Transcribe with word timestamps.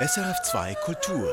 SRF2 0.00 0.76
Kultur. 0.76 1.28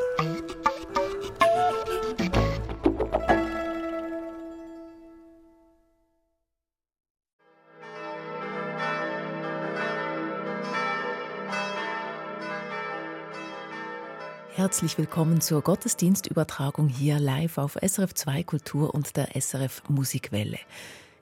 Herzlich 14.56 14.98
willkommen 14.98 15.42
zur 15.42 15.62
Gottesdienstübertragung 15.62 16.88
hier 16.88 17.20
live 17.20 17.60
auf 17.60 17.78
SRF2 17.78 18.46
Kultur 18.46 18.96
und 18.96 19.16
der 19.16 19.40
SRF 19.40 19.84
Musikwelle. 19.90 20.58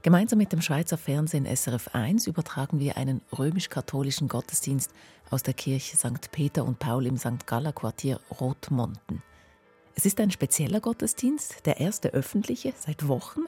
Gemeinsam 0.04 0.38
mit 0.38 0.52
dem 0.52 0.62
Schweizer 0.62 0.98
Fernsehen 0.98 1.46
SRF 1.46 1.92
1 1.94 2.28
übertragen 2.28 2.82
wir 2.82 2.98
einen 2.98 3.22
römisch-katholischen 3.40 4.28
Gottesdienst 4.28 4.92
aus 5.30 5.44
der 5.44 5.54
Kirche 5.54 5.96
St. 5.96 6.30
Peter 6.30 6.66
und 6.66 6.78
Paul 6.78 7.06
im 7.06 7.16
St. 7.16 7.48
Galler 7.48 7.72
Quartier 7.72 8.20
Rotmonten. 8.42 9.24
Es 9.96 10.05
ist 10.05 10.20
ein 10.20 10.30
spezieller 10.30 10.82
Gottesdienst, 10.82 11.66
der 11.66 11.80
erste 11.80 12.10
öffentliche 12.10 12.74
seit 12.77 13.08
Wochen. 13.08 13.44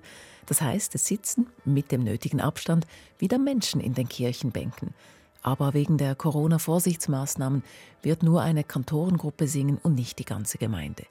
Das 0.46 0.62
heißt, 0.62 0.96
es 0.96 1.06
sitzen 1.06 1.48
mit 1.66 1.92
dem 1.92 2.06
nötigen 2.06 2.40
Abstand 2.40 2.88
wieder 3.20 3.38
Menschen 3.38 3.82
in 3.82 3.94
den 3.94 4.08
Kirchenbänken. 4.08 4.94
Aber 5.42 5.74
wegen 5.74 5.98
der 5.98 6.16
Corona-Vorsichtsmaßnahmen 6.16 7.64
wird 8.02 8.24
nur 8.24 8.42
eine 8.42 8.64
Kantorengruppe 8.64 9.50
singen 9.50 9.78
und 9.84 9.96
nicht 9.96 10.20
die 10.20 10.26
ganze 10.26 10.58
Gemeinde. 10.58 11.04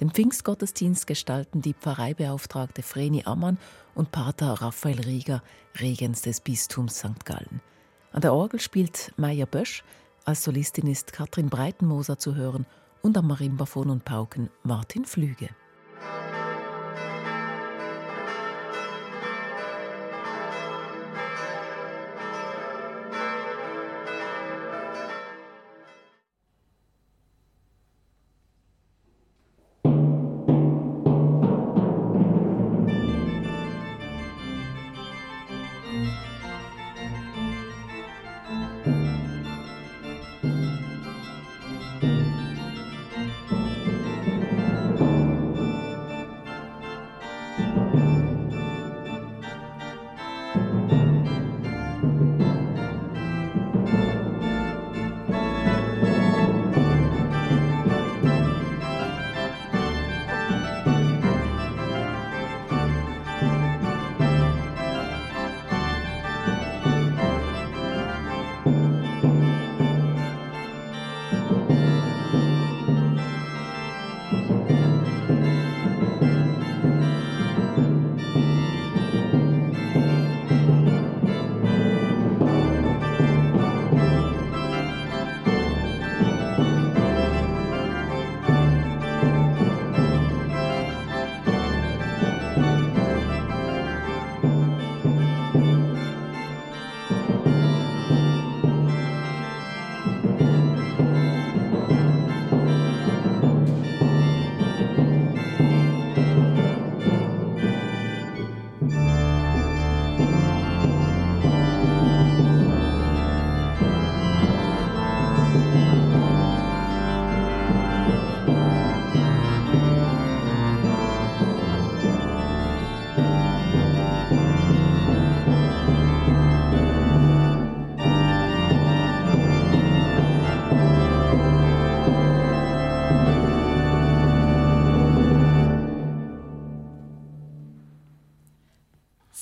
Den 0.00 0.10
Pfingstgottesdienst 0.10 1.08
gestalten 1.08 1.60
die 1.60 1.74
Pfarreibeauftragte 1.74 2.82
Vreni 2.82 3.24
Ammann 3.24 3.58
und 3.96 4.12
Pater 4.12 4.52
Raphael 4.52 5.00
Rieger, 5.00 5.42
Regens 5.80 6.22
des 6.22 6.40
Bistums 6.40 6.98
St. 6.98 7.24
Gallen. 7.24 7.60
An 8.12 8.20
der 8.20 8.32
Orgel 8.32 8.60
spielt 8.60 9.12
Maya 9.16 9.44
Bösch, 9.44 9.82
als 10.24 10.44
Solistin 10.44 10.86
ist 10.86 11.12
Katrin 11.12 11.48
Breitenmoser 11.48 12.16
zu 12.16 12.36
hören 12.36 12.64
und 13.02 13.18
am 13.18 13.26
Marimbaphon 13.26 13.90
und 13.90 14.04
Pauken 14.04 14.50
Martin 14.62 15.04
Flüge. 15.04 15.48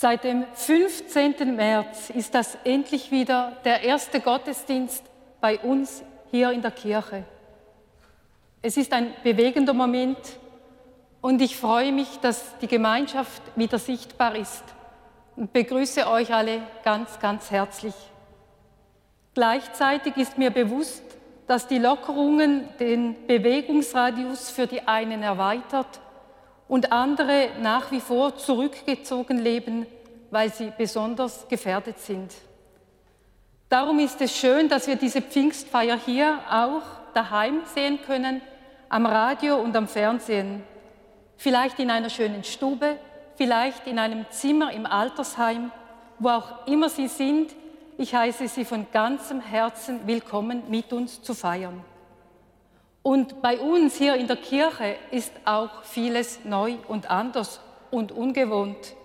Seit 0.07 0.23
dem 0.23 0.45
15. 0.55 1.57
März 1.57 2.11
ist 2.11 2.33
das 2.33 2.57
endlich 2.63 3.11
wieder 3.11 3.57
der 3.65 3.83
erste 3.83 4.21
Gottesdienst 4.21 5.03
bei 5.41 5.59
uns 5.59 6.05
hier 6.31 6.53
in 6.53 6.63
der 6.63 6.71
Kirche. 6.71 7.25
Es 8.63 8.77
ist 8.77 8.93
ein 8.93 9.13
bewegender 9.25 9.75
Moment 9.75 10.17
und 11.21 11.43
ich 11.43 11.57
freue 11.57 11.91
mich, 11.91 12.21
dass 12.21 12.57
die 12.59 12.69
Gemeinschaft 12.69 13.43
wieder 13.57 13.81
sichtbar 13.81 14.37
ist 14.37 14.63
und 15.35 15.53
begrüße 15.53 16.07
euch 16.07 16.33
alle 16.33 16.61
ganz, 16.85 17.19
ganz 17.19 17.51
herzlich. 17.51 17.95
Gleichzeitig 19.35 20.17
ist 20.19 20.39
mir 20.39 20.53
bewusst, 20.53 21.03
dass 21.49 21.67
die 21.67 21.79
Lockerungen 21.79 22.69
den 22.79 23.27
Bewegungsradius 23.27 24.51
für 24.51 24.69
die 24.69 24.87
einen 24.87 25.25
erweitert 25.25 25.99
und 26.69 26.93
andere 26.93 27.49
nach 27.61 27.91
wie 27.91 28.01
vor 28.01 28.37
zurückgezogen 28.37 29.39
leben, 29.39 29.87
weil 30.31 30.53
sie 30.53 30.73
besonders 30.77 31.47
gefährdet 31.49 31.99
sind. 31.99 32.33
Darum 33.69 33.99
ist 33.99 34.21
es 34.21 34.37
schön, 34.37 34.69
dass 34.69 34.87
wir 34.87 34.97
diese 34.97 35.21
Pfingstfeier 35.21 35.99
hier 35.99 36.39
auch 36.51 36.83
daheim 37.15 37.63
sehen 37.75 37.99
können, 38.07 38.41
am 38.89 39.07
Radio 39.07 39.57
und 39.57 39.77
am 39.77 39.89
Fernsehen. 39.89 40.63
Vielleicht 41.37 41.79
in 41.79 41.91
einer 41.91 42.11
schönen 42.11 42.45
Stube, 42.45 42.97
vielleicht 43.37 43.87
in 43.87 43.99
einem 43.99 44.25
Zimmer 44.31 44.73
im 44.73 44.87
Altersheim, 44.87 45.73
wo 46.19 46.31
auch 46.31 46.67
immer 46.67 46.89
Sie 46.89 47.09
sind. 47.09 47.55
Ich 47.99 48.15
heiße 48.15 48.49
Sie 48.49 48.65
von 48.65 48.87
ganzem 48.93 49.41
Herzen 49.41 50.07
willkommen, 50.07 50.63
mit 50.69 50.93
uns 50.93 51.23
zu 51.23 51.35
feiern. 51.35 51.83
Und 53.03 53.41
bei 53.41 53.61
uns 53.61 53.95
hier 53.95 54.17
in 54.17 54.27
der 54.27 54.37
Kirche 54.37 54.97
ist 55.13 55.33
auch 55.45 55.85
vieles 55.85 56.45
neu 56.45 56.75
und 56.89 57.09
anders 57.09 57.61
und 57.91 58.11
ungewohnt. 58.11 58.96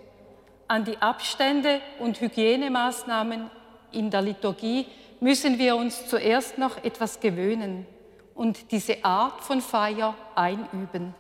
An 0.72 0.86
die 0.86 1.02
Abstände 1.02 1.82
und 2.00 2.22
Hygienemaßnahmen 2.22 3.52
in 3.92 4.10
der 4.10 4.22
Liturgie 4.22 4.86
müssen 5.20 5.60
wir 5.60 5.76
uns 5.76 6.08
zuerst 6.08 6.58
noch 6.58 6.82
etwas 6.86 7.20
gewöhnen 7.20 7.86
und 8.36 8.72
diese 8.72 9.04
Art 9.04 9.42
von 9.42 9.60
Feier 9.60 10.16
einüben. 10.34 11.14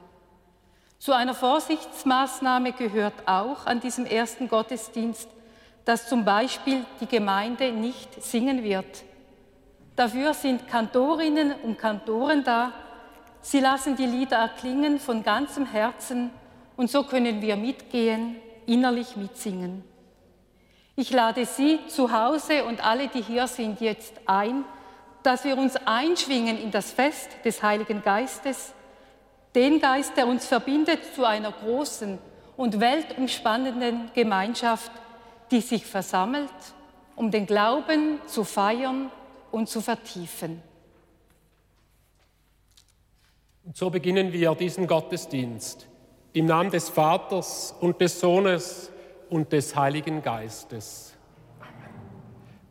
Zu 1.00 1.12
einer 1.12 1.34
Vorsichtsmaßnahme 1.34 2.72
gehört 2.72 3.28
auch 3.28 3.66
an 3.66 3.82
diesem 3.82 4.06
ersten 4.06 4.48
Gottesdienst, 4.48 5.28
dass 5.84 6.08
zum 6.08 6.24
Beispiel 6.24 6.86
die 7.02 7.08
Gemeinde 7.08 7.74
nicht 7.74 8.24
singen 8.24 8.64
wird. 8.64 9.04
Dafür 9.98 10.34
sind 10.34 10.66
Kantorinnen 10.70 11.56
und 11.62 11.78
Kantoren 11.78 12.46
da. 12.46 12.72
Sie 13.42 13.60
lassen 13.60 13.98
die 13.98 14.06
Lieder 14.06 14.38
erklingen 14.38 14.98
von 14.98 15.22
ganzem 15.24 15.66
Herzen 15.66 16.30
und 16.78 16.90
so 16.90 17.04
können 17.04 17.42
wir 17.42 17.58
mitgehen 17.58 18.38
innerlich 18.72 19.18
mitsingen. 19.18 19.84
Ich 20.96 21.12
lade 21.12 21.46
Sie 21.46 21.80
zu 21.88 22.12
Hause 22.12 22.64
und 22.64 22.84
alle, 22.86 23.10
die 23.10 23.22
hier 23.22 23.48
sind, 23.48 23.82
jetzt 23.82 24.14
ein, 24.26 24.64
dass 25.24 25.44
wir 25.44 25.58
uns 25.58 25.76
einschwingen 25.86 26.58
in 26.58 26.72
das 26.72 26.92
Fest 26.92 27.30
des 27.44 27.62
Heiligen 27.62 28.02
Geistes, 28.02 28.74
den 29.56 29.82
Geist, 29.82 30.16
der 30.16 30.28
uns 30.28 30.46
verbindet 30.46 31.00
zu 31.14 31.26
einer 31.26 31.52
großen 31.52 32.18
und 32.56 32.80
weltumspannenden 32.80 34.12
Gemeinschaft, 34.14 34.92
die 35.52 35.62
sich 35.62 35.86
versammelt, 35.86 36.50
um 37.16 37.30
den 37.30 37.46
Glauben 37.46 38.20
zu 38.26 38.46
feiern 38.46 39.12
und 39.52 39.68
zu 39.68 39.82
vertiefen. 39.82 40.64
Und 43.66 43.76
so 43.76 43.90
beginnen 43.90 44.32
wir 44.32 44.56
diesen 44.56 44.88
Gottesdienst 44.88 45.91
im 46.34 46.46
Namen 46.46 46.72
des 46.72 46.90
Vaters 46.90 47.76
und 47.80 48.00
des 48.00 48.20
Sohnes 48.20 48.92
und 49.30 49.52
des 49.52 49.76
Heiligen 49.76 50.22
Geistes. 50.22 51.14
Amen. 51.60 51.90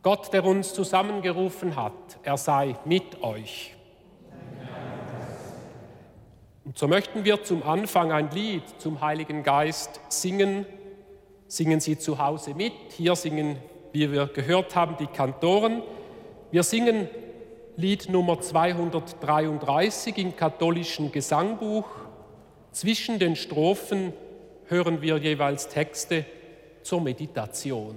Gott, 0.01 0.33
der 0.33 0.43
uns 0.45 0.73
zusammengerufen 0.73 1.75
hat, 1.75 1.93
er 2.23 2.37
sei 2.37 2.75
mit 2.85 3.21
euch. 3.21 3.75
Und 6.63 6.77
so 6.77 6.87
möchten 6.87 7.25
wir 7.25 7.43
zum 7.43 7.63
Anfang 7.63 8.11
ein 8.11 8.29
Lied 8.31 8.63
zum 8.77 9.01
Heiligen 9.01 9.43
Geist 9.43 9.99
singen. 10.09 10.65
Singen 11.47 11.79
Sie 11.79 11.97
zu 11.97 12.17
Hause 12.17 12.53
mit. 12.53 12.73
Hier 12.95 13.15
singen, 13.15 13.57
wie 13.91 14.11
wir 14.11 14.27
gehört 14.27 14.75
haben, 14.75 14.95
die 14.99 15.07
Kantoren. 15.07 15.81
Wir 16.51 16.63
singen 16.63 17.09
Lied 17.77 18.09
Nummer 18.09 18.39
233 18.39 20.17
im 20.17 20.35
katholischen 20.35 21.11
Gesangbuch. 21.11 21.85
Zwischen 22.71 23.19
den 23.19 23.35
Strophen 23.35 24.13
hören 24.67 25.01
wir 25.01 25.17
jeweils 25.17 25.67
Texte 25.67 26.25
zur 26.83 27.01
Meditation. 27.01 27.95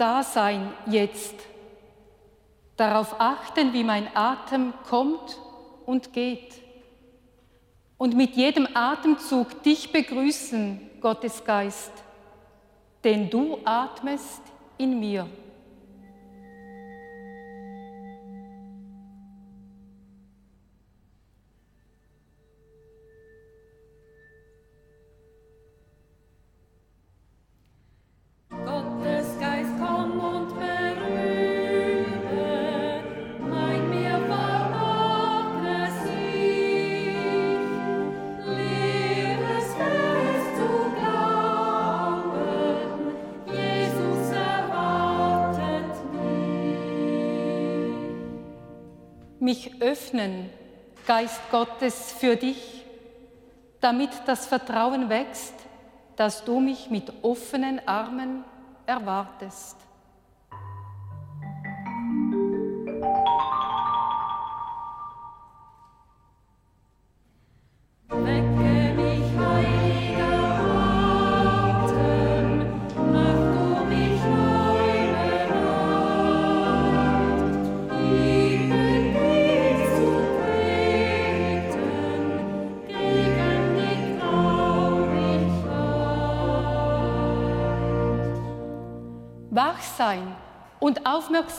Ganz 0.00 0.22
da 0.22 0.22
sein 0.22 0.72
jetzt. 0.86 1.34
Darauf 2.76 3.20
achten, 3.20 3.74
wie 3.74 3.84
mein 3.84 4.08
Atem 4.16 4.72
kommt 4.88 5.38
und 5.84 6.14
geht. 6.14 6.54
Und 7.98 8.16
mit 8.16 8.34
jedem 8.34 8.66
Atemzug 8.72 9.62
dich 9.62 9.92
begrüßen, 9.92 10.80
Gottes 11.02 11.44
Geist, 11.44 11.92
denn 13.04 13.28
du 13.28 13.58
atmest 13.64 14.40
in 14.78 14.98
mir. 14.98 15.26
Mich 49.50 49.82
öffnen, 49.82 50.48
Geist 51.08 51.40
Gottes, 51.50 52.12
für 52.12 52.36
dich, 52.36 52.84
damit 53.80 54.10
das 54.26 54.46
Vertrauen 54.46 55.08
wächst, 55.08 55.54
dass 56.14 56.44
du 56.44 56.60
mich 56.60 56.88
mit 56.88 57.12
offenen 57.22 57.80
Armen 57.84 58.44
erwartest. 58.86 59.76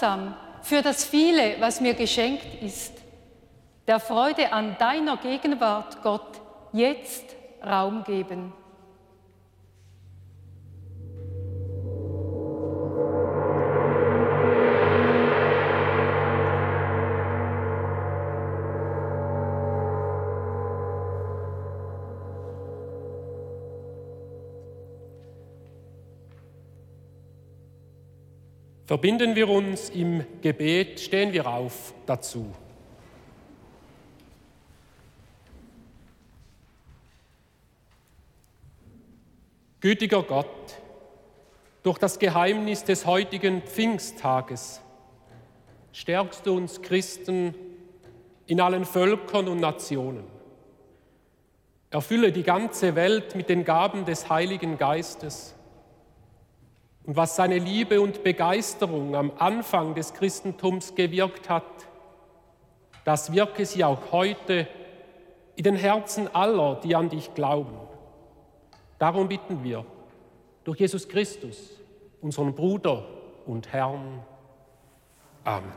Aufmerksam 0.01 0.35
für 0.61 0.81
das 0.81 1.03
viele, 1.03 1.59
was 1.59 1.81
mir 1.81 1.93
geschenkt 1.93 2.61
ist. 2.61 2.93
Der 3.87 3.99
Freude 3.99 4.53
an 4.53 4.75
deiner 4.77 5.17
Gegenwart, 5.17 6.01
Gott, 6.03 6.39
jetzt 6.71 7.25
Raum 7.65 8.03
geben. 8.03 8.53
Verbinden 28.91 29.37
wir 29.37 29.47
uns 29.47 29.89
im 29.89 30.25
Gebet, 30.41 30.99
stehen 30.99 31.31
wir 31.31 31.47
auf 31.47 31.93
dazu. 32.05 32.53
Gütiger 39.79 40.23
Gott, 40.23 40.45
durch 41.83 41.99
das 41.99 42.19
Geheimnis 42.19 42.83
des 42.83 43.05
heutigen 43.05 43.61
Pfingsttages 43.61 44.81
stärkst 45.93 46.45
du 46.45 46.57
uns 46.57 46.81
Christen 46.81 47.55
in 48.45 48.59
allen 48.59 48.83
Völkern 48.83 49.47
und 49.47 49.61
Nationen. 49.61 50.25
Erfülle 51.91 52.33
die 52.33 52.43
ganze 52.43 52.95
Welt 52.95 53.35
mit 53.35 53.47
den 53.47 53.63
Gaben 53.63 54.03
des 54.03 54.29
Heiligen 54.29 54.77
Geistes 54.77 55.55
und 57.05 57.15
was 57.15 57.35
seine 57.35 57.57
Liebe 57.57 57.99
und 57.99 58.23
Begeisterung 58.23 59.15
am 59.15 59.31
Anfang 59.37 59.95
des 59.95 60.13
Christentums 60.13 60.95
gewirkt 60.95 61.49
hat, 61.49 61.63
das 63.05 63.33
wirke 63.33 63.65
sie 63.65 63.83
auch 63.83 64.11
heute 64.11 64.67
in 65.55 65.63
den 65.63 65.75
Herzen 65.75 66.33
aller, 66.33 66.75
die 66.83 66.95
an 66.95 67.09
dich 67.09 67.33
glauben. 67.33 67.75
Darum 68.99 69.27
bitten 69.27 69.63
wir 69.63 69.83
durch 70.63 70.79
Jesus 70.79 71.07
Christus, 71.07 71.71
unseren 72.21 72.53
Bruder 72.53 73.03
und 73.47 73.71
Herrn. 73.73 74.23
Amen. 75.43 75.71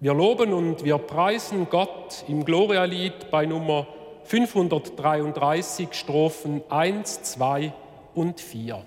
Wir 0.00 0.14
loben 0.14 0.54
und 0.54 0.82
wir 0.84 0.96
preisen 0.96 1.68
Gott 1.68 2.24
im 2.26 2.46
Gloria-Lied 2.46 3.30
bei 3.30 3.44
Nummer 3.44 3.86
533, 4.24 5.92
Strophen 5.92 6.62
1, 6.70 7.22
2 7.22 7.74
und 8.14 8.40
4. 8.40 8.82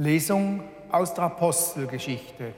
Lesung 0.00 0.62
aus 0.90 1.12
der 1.12 1.24
Apostelgeschichte. 1.24 2.54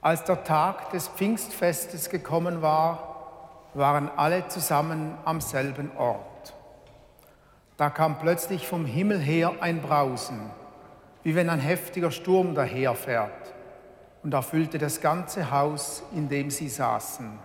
Als 0.00 0.24
der 0.24 0.42
Tag 0.42 0.88
des 0.88 1.06
Pfingstfestes 1.06 2.08
gekommen 2.08 2.62
war, 2.62 3.68
waren 3.74 4.08
alle 4.16 4.48
zusammen 4.48 5.18
am 5.26 5.42
selben 5.42 5.94
Ort. 5.98 6.54
Da 7.76 7.90
kam 7.90 8.18
plötzlich 8.18 8.66
vom 8.66 8.86
Himmel 8.86 9.18
her 9.18 9.52
ein 9.60 9.82
Brausen, 9.82 10.40
wie 11.24 11.34
wenn 11.34 11.50
ein 11.50 11.60
heftiger 11.60 12.10
Sturm 12.10 12.54
daherfährt, 12.54 13.52
und 14.22 14.32
erfüllte 14.32 14.78
das 14.78 15.02
ganze 15.02 15.50
Haus, 15.50 16.02
in 16.14 16.30
dem 16.30 16.50
sie 16.50 16.70
saßen. 16.70 17.38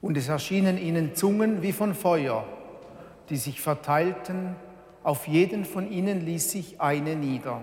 Und 0.00 0.16
es 0.16 0.28
erschienen 0.28 0.78
ihnen 0.78 1.16
Zungen 1.16 1.60
wie 1.60 1.72
von 1.72 1.92
Feuer, 1.92 2.44
die 3.30 3.36
sich 3.36 3.60
verteilten 3.60 4.54
auf 5.06 5.28
jeden 5.28 5.64
von 5.64 5.88
ihnen 5.88 6.26
ließ 6.26 6.50
sich 6.50 6.80
eine 6.80 7.14
nieder. 7.14 7.62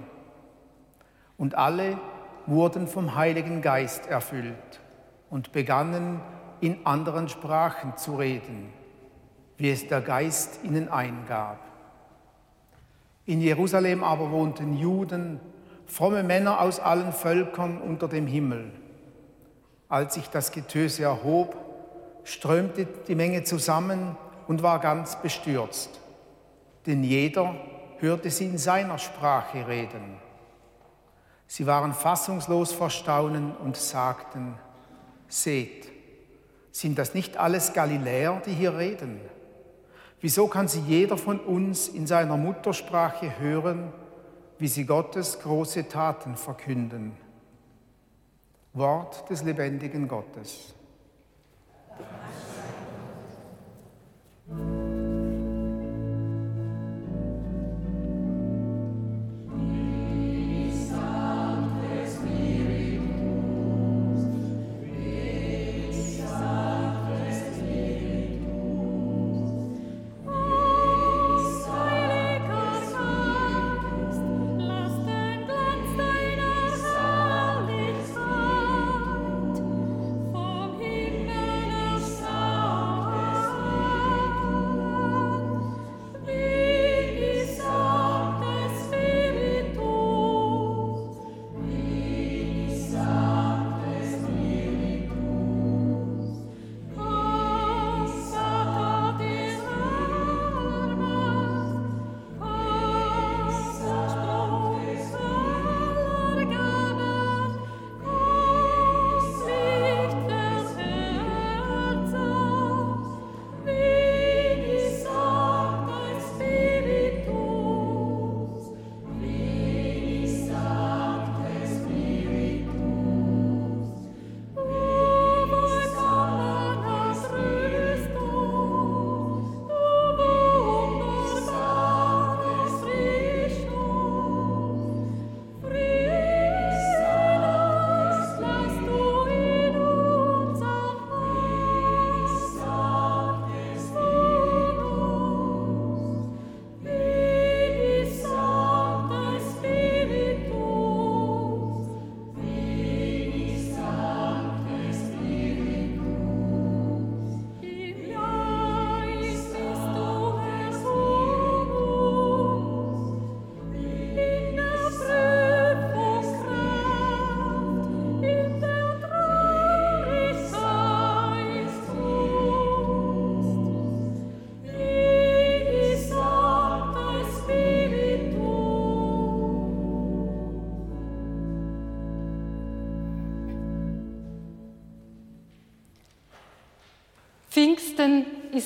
Und 1.38 1.56
alle 1.56 2.00
wurden 2.46 2.88
vom 2.88 3.16
Heiligen 3.16 3.62
Geist 3.62 4.08
erfüllt 4.08 4.80
und 5.30 5.52
begannen 5.52 6.22
in 6.62 6.86
anderen 6.86 7.28
Sprachen 7.28 7.98
zu 7.98 8.16
reden, 8.16 8.72
wie 9.58 9.72
es 9.72 9.90
der 9.90 10.00
Geist 10.00 10.62
ihnen 10.64 10.88
eingab. 10.88 11.60
In 13.26 13.42
Jerusalem 13.42 14.06
aber 14.06 14.32
wohnten 14.32 14.78
Juden, 14.78 15.42
fromme 15.86 16.24
Männer 16.24 16.62
aus 16.62 16.80
allen 16.80 17.12
Völkern 17.12 17.82
unter 17.82 18.08
dem 18.08 18.26
Himmel. 18.26 18.72
Als 19.90 20.14
sich 20.14 20.30
das 20.30 20.54
Getöse 20.54 21.04
erhob, 21.04 21.58
strömte 22.24 22.88
die 23.10 23.16
Menge 23.16 23.44
zusammen 23.44 24.16
und 24.48 24.64
war 24.64 24.80
ganz 24.80 25.22
bestürzt 25.22 26.00
denn 26.86 27.04
jeder 27.04 27.56
hörte 28.00 28.30
sie 28.30 28.46
in 28.46 28.58
seiner 28.58 28.98
Sprache 28.98 29.68
reden. 29.68 30.18
Sie 31.48 31.66
waren 31.68 31.94
fassungslos 31.94 32.74
vor 32.74 32.90
Staunen 32.90 33.56
und 33.56 33.78
sagten, 33.78 34.56
seht, 35.28 35.90
sind 36.72 36.98
das 36.98 37.14
nicht 37.14 37.38
alles 37.38 37.74
Galiläer, 37.74 38.42
die 38.46 38.54
hier 38.54 38.78
reden? 38.78 39.22
Wieso 40.20 40.48
kann 40.48 40.68
sie 40.68 40.82
jeder 40.82 41.18
von 41.18 41.40
uns 41.40 41.88
in 41.88 42.08
seiner 42.08 42.38
Muttersprache 42.38 43.40
hören, 43.40 43.92
wie 44.58 44.68
sie 44.68 44.86
Gottes 44.86 45.40
große 45.40 45.88
Taten 45.88 46.36
verkünden? 46.36 47.18
Wort 48.74 49.30
des 49.30 49.44
lebendigen 49.44 50.08
Gottes. 50.08 50.74
Pfingsten 51.96 52.43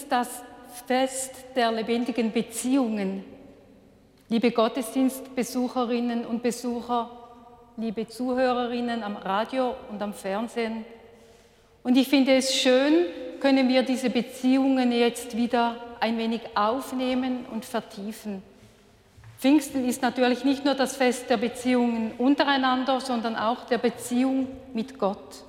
ist 0.08 0.12
das 0.14 0.42
Fest 0.86 1.34
der 1.54 1.70
lebendigen 1.70 2.32
Beziehungen. 2.32 3.26
Liebe 4.30 4.52
Gottesdienstbesucherinnen 4.52 6.26
und 6.26 6.42
Besucher, 6.42 7.10
liebe 7.76 8.08
Zuhörerinnen 8.08 9.04
am 9.04 9.18
Radio 9.18 9.76
und 9.90 10.02
am 10.02 10.14
Fernsehen. 10.14 10.86
Und 11.84 11.98
ich 11.98 12.08
finde 12.08 12.36
es 12.36 12.56
schön, 12.56 13.06
können 13.42 13.68
wir 13.68 13.84
diese 13.84 14.10
Beziehungen 14.10 14.94
jetzt 14.94 15.36
wieder 15.36 15.76
ein 16.00 16.18
wenig 16.18 16.42
aufnehmen 16.56 17.46
und 17.52 17.66
vertiefen. 17.66 18.42
Pfingsten 19.40 19.86
ist 19.86 20.02
natürlich 20.02 20.46
nicht 20.46 20.64
nur 20.64 20.76
das 20.76 20.96
Fest 20.96 21.30
der 21.30 21.38
Beziehungen 21.38 22.14
untereinander, 22.18 23.02
sondern 23.02 23.36
auch 23.36 23.66
der 23.66 23.78
Beziehung 23.78 24.48
mit 24.74 24.98
Gott. 24.98 25.44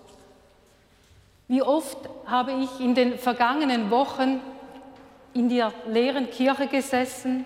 Wie 1.48 1.62
oft 1.62 1.98
habe 2.26 2.52
ich 2.52 2.80
in 2.80 2.94
den 2.94 3.18
vergangenen 3.18 3.90
Wochen 3.90 4.40
in 5.34 5.48
der 5.48 5.72
leeren 5.86 6.30
Kirche 6.30 6.66
gesessen 6.66 7.44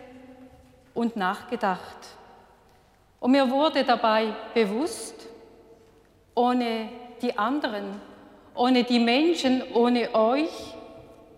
und 0.94 1.16
nachgedacht. 1.16 1.99
Und 3.21 3.32
mir 3.32 3.50
wurde 3.50 3.85
dabei 3.85 4.35
bewusst, 4.54 5.28
ohne 6.35 6.88
die 7.21 7.37
anderen, 7.37 8.00
ohne 8.54 8.85
die 8.85 8.99
Menschen, 8.99 9.62
ohne 9.75 10.14
euch 10.14 10.75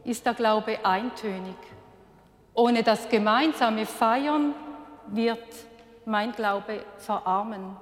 ist 0.04 0.24
der 0.24 0.34
Glaube 0.34 0.78
eintönig. 0.84 1.56
Ohne 2.54 2.82
das 2.82 3.08
gemeinsame 3.08 3.84
Feiern 3.84 4.54
wird 5.08 5.42
mein 6.04 6.32
Glaube 6.32 6.84
verarmen. 6.98 7.76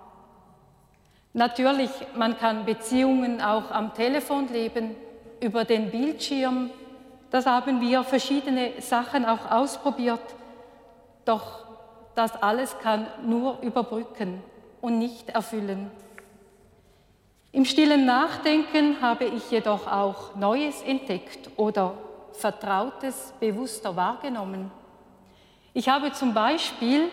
Natürlich, 1.34 1.90
man 2.14 2.36
kann 2.36 2.64
Beziehungen 2.64 3.40
auch 3.40 3.70
am 3.70 3.94
Telefon 3.94 4.48
leben, 4.48 4.94
über 5.40 5.64
den 5.64 5.90
Bildschirm. 5.90 6.70
Das 7.30 7.46
haben 7.46 7.80
wir 7.80 8.04
verschiedene 8.04 8.80
Sachen 8.80 9.24
auch 9.24 9.50
ausprobiert. 9.50 10.20
Doch 11.24 11.66
das 12.14 12.40
alles 12.42 12.78
kann 12.78 13.06
nur 13.24 13.58
überbrücken 13.62 14.42
und 14.80 14.98
nicht 14.98 15.30
erfüllen. 15.30 15.90
Im 17.50 17.64
stillen 17.64 18.06
Nachdenken 18.06 19.00
habe 19.00 19.24
ich 19.24 19.50
jedoch 19.50 19.86
auch 19.86 20.34
Neues 20.36 20.82
entdeckt 20.82 21.50
oder 21.56 21.94
Vertrautes 22.32 23.34
bewusster 23.40 23.94
wahrgenommen. 23.94 24.70
Ich 25.74 25.88
habe 25.88 26.12
zum 26.12 26.34
Beispiel 26.34 27.08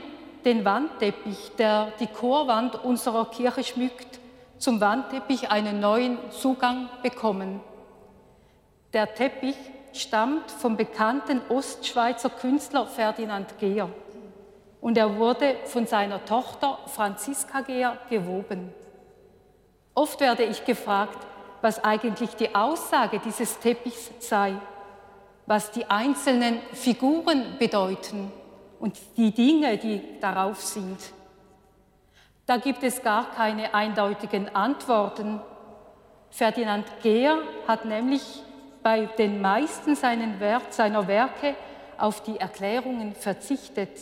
den 0.45 0.65
Wandteppich, 0.65 1.51
der 1.57 1.91
die 1.99 2.07
Chorwand 2.07 2.83
unserer 2.83 3.25
Kirche 3.25 3.63
schmückt, 3.63 4.19
zum 4.57 4.81
Wandteppich 4.81 5.51
einen 5.51 5.79
neuen 5.79 6.17
Zugang 6.31 6.89
bekommen. 7.01 7.61
Der 8.93 9.13
Teppich 9.13 9.55
stammt 9.93 10.51
vom 10.51 10.77
bekannten 10.77 11.41
Ostschweizer 11.49 12.29
Künstler 12.29 12.85
Ferdinand 12.85 13.57
Gehr 13.59 13.89
und 14.81 14.97
er 14.97 15.17
wurde 15.17 15.55
von 15.65 15.85
seiner 15.85 16.23
Tochter 16.25 16.79
Franziska 16.87 17.61
Gehr 17.61 17.97
gewoben. 18.09 18.73
Oft 19.93 20.19
werde 20.21 20.43
ich 20.43 20.65
gefragt, 20.65 21.17
was 21.61 21.83
eigentlich 21.83 22.35
die 22.35 22.55
Aussage 22.55 23.19
dieses 23.19 23.59
Teppichs 23.59 24.11
sei, 24.19 24.53
was 25.45 25.71
die 25.71 25.89
einzelnen 25.89 26.59
Figuren 26.73 27.57
bedeuten 27.59 28.31
und 28.79 28.97
die 29.17 29.31
Dinge, 29.31 29.77
die 29.77 30.19
darauf 30.19 30.61
sind. 30.61 30.97
Da 32.45 32.57
gibt 32.57 32.83
es 32.83 33.01
gar 33.03 33.31
keine 33.31 33.73
eindeutigen 33.73 34.53
Antworten. 34.55 35.39
Ferdinand 36.31 36.85
Gehr 37.03 37.37
hat 37.67 37.85
nämlich 37.85 38.43
bei 38.81 39.05
den 39.05 39.41
meisten 39.41 39.95
seiner 39.95 40.39
Werke 41.07 41.55
auf 41.97 42.23
die 42.23 42.37
Erklärungen 42.37 43.13
verzichtet. 43.13 43.99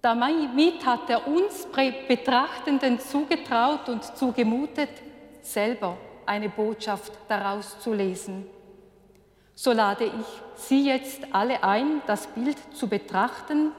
Damit 0.00 0.86
hat 0.86 1.10
er 1.10 1.26
uns 1.26 1.66
Betrachtenden 1.66 2.98
zugetraut 3.00 3.88
und 3.88 4.04
zugemutet, 4.16 4.90
selber 5.42 5.96
eine 6.24 6.48
Botschaft 6.48 7.12
daraus 7.28 7.78
zu 7.80 7.92
lesen. 7.92 8.46
So 9.60 9.72
lade 9.72 10.04
ich 10.04 10.12
Sie 10.54 10.86
jetzt 10.86 11.18
alle 11.32 11.64
ein, 11.64 12.00
das 12.06 12.28
Bild 12.28 12.56
zu 12.76 12.86
betrachten 12.86 13.72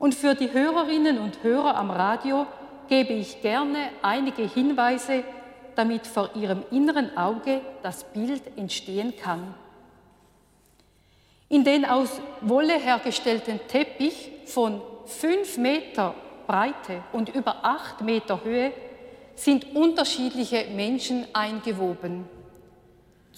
und 0.00 0.12
für 0.12 0.34
die 0.34 0.52
Hörerinnen 0.52 1.20
und 1.20 1.40
Hörer 1.44 1.76
am 1.76 1.92
Radio 1.92 2.48
gebe 2.88 3.12
ich 3.12 3.40
gerne 3.40 3.90
einige 4.02 4.42
Hinweise, 4.42 5.22
damit 5.76 6.04
vor 6.04 6.30
Ihrem 6.34 6.64
inneren 6.72 7.16
Auge 7.16 7.60
das 7.84 8.02
Bild 8.02 8.42
entstehen 8.58 9.14
kann. 9.16 9.54
In 11.48 11.62
den 11.62 11.84
aus 11.84 12.20
Wolle 12.40 12.74
hergestellten 12.74 13.60
Teppich 13.68 14.32
von 14.46 14.80
fünf 15.06 15.58
Meter 15.58 16.12
Breite 16.48 17.04
und 17.12 17.28
über 17.28 17.64
acht 17.64 18.00
Meter 18.00 18.42
Höhe 18.42 18.72
sind 19.36 19.76
unterschiedliche 19.76 20.66
Menschen 20.74 21.24
eingewoben. 21.34 22.37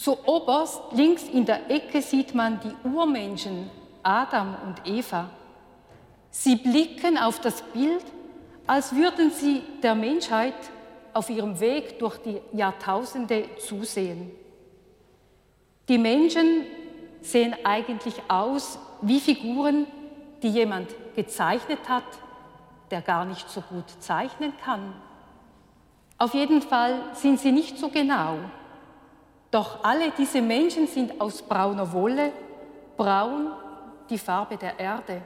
Zuoberst 0.00 0.80
links 0.92 1.24
in 1.24 1.44
der 1.44 1.70
Ecke 1.70 2.00
sieht 2.00 2.34
man 2.34 2.58
die 2.60 2.88
Urmenschen 2.88 3.68
Adam 4.02 4.56
und 4.64 4.90
Eva. 4.90 5.28
Sie 6.30 6.56
blicken 6.56 7.18
auf 7.18 7.38
das 7.42 7.60
Bild, 7.60 8.02
als 8.66 8.96
würden 8.96 9.30
sie 9.30 9.60
der 9.82 9.94
Menschheit 9.94 10.54
auf 11.12 11.28
ihrem 11.28 11.60
Weg 11.60 11.98
durch 11.98 12.16
die 12.16 12.40
Jahrtausende 12.54 13.44
zusehen. 13.58 14.30
Die 15.86 15.98
Menschen 15.98 16.64
sehen 17.20 17.54
eigentlich 17.62 18.14
aus 18.26 18.78
wie 19.02 19.20
Figuren, 19.20 19.86
die 20.42 20.48
jemand 20.48 20.88
gezeichnet 21.14 21.90
hat, 21.90 22.04
der 22.90 23.02
gar 23.02 23.26
nicht 23.26 23.50
so 23.50 23.60
gut 23.60 23.90
zeichnen 23.98 24.54
kann. 24.64 24.94
Auf 26.16 26.32
jeden 26.32 26.62
Fall 26.62 27.02
sind 27.12 27.38
sie 27.38 27.52
nicht 27.52 27.76
so 27.76 27.90
genau. 27.90 28.38
Doch 29.50 29.82
alle 29.82 30.12
diese 30.16 30.40
Menschen 30.40 30.86
sind 30.86 31.20
aus 31.20 31.42
brauner 31.42 31.92
Wolle, 31.92 32.32
braun 32.96 33.52
die 34.08 34.18
Farbe 34.18 34.56
der 34.56 34.78
Erde. 34.78 35.22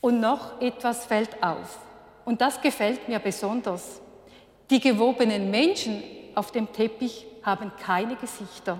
Und 0.00 0.20
noch 0.20 0.60
etwas 0.60 1.06
fällt 1.06 1.42
auf, 1.42 1.78
und 2.24 2.40
das 2.40 2.60
gefällt 2.60 3.08
mir 3.08 3.18
besonders. 3.18 4.00
Die 4.70 4.80
gewobenen 4.80 5.50
Menschen 5.50 6.02
auf 6.34 6.52
dem 6.52 6.72
Teppich 6.72 7.26
haben 7.42 7.72
keine 7.80 8.16
Gesichter. 8.16 8.78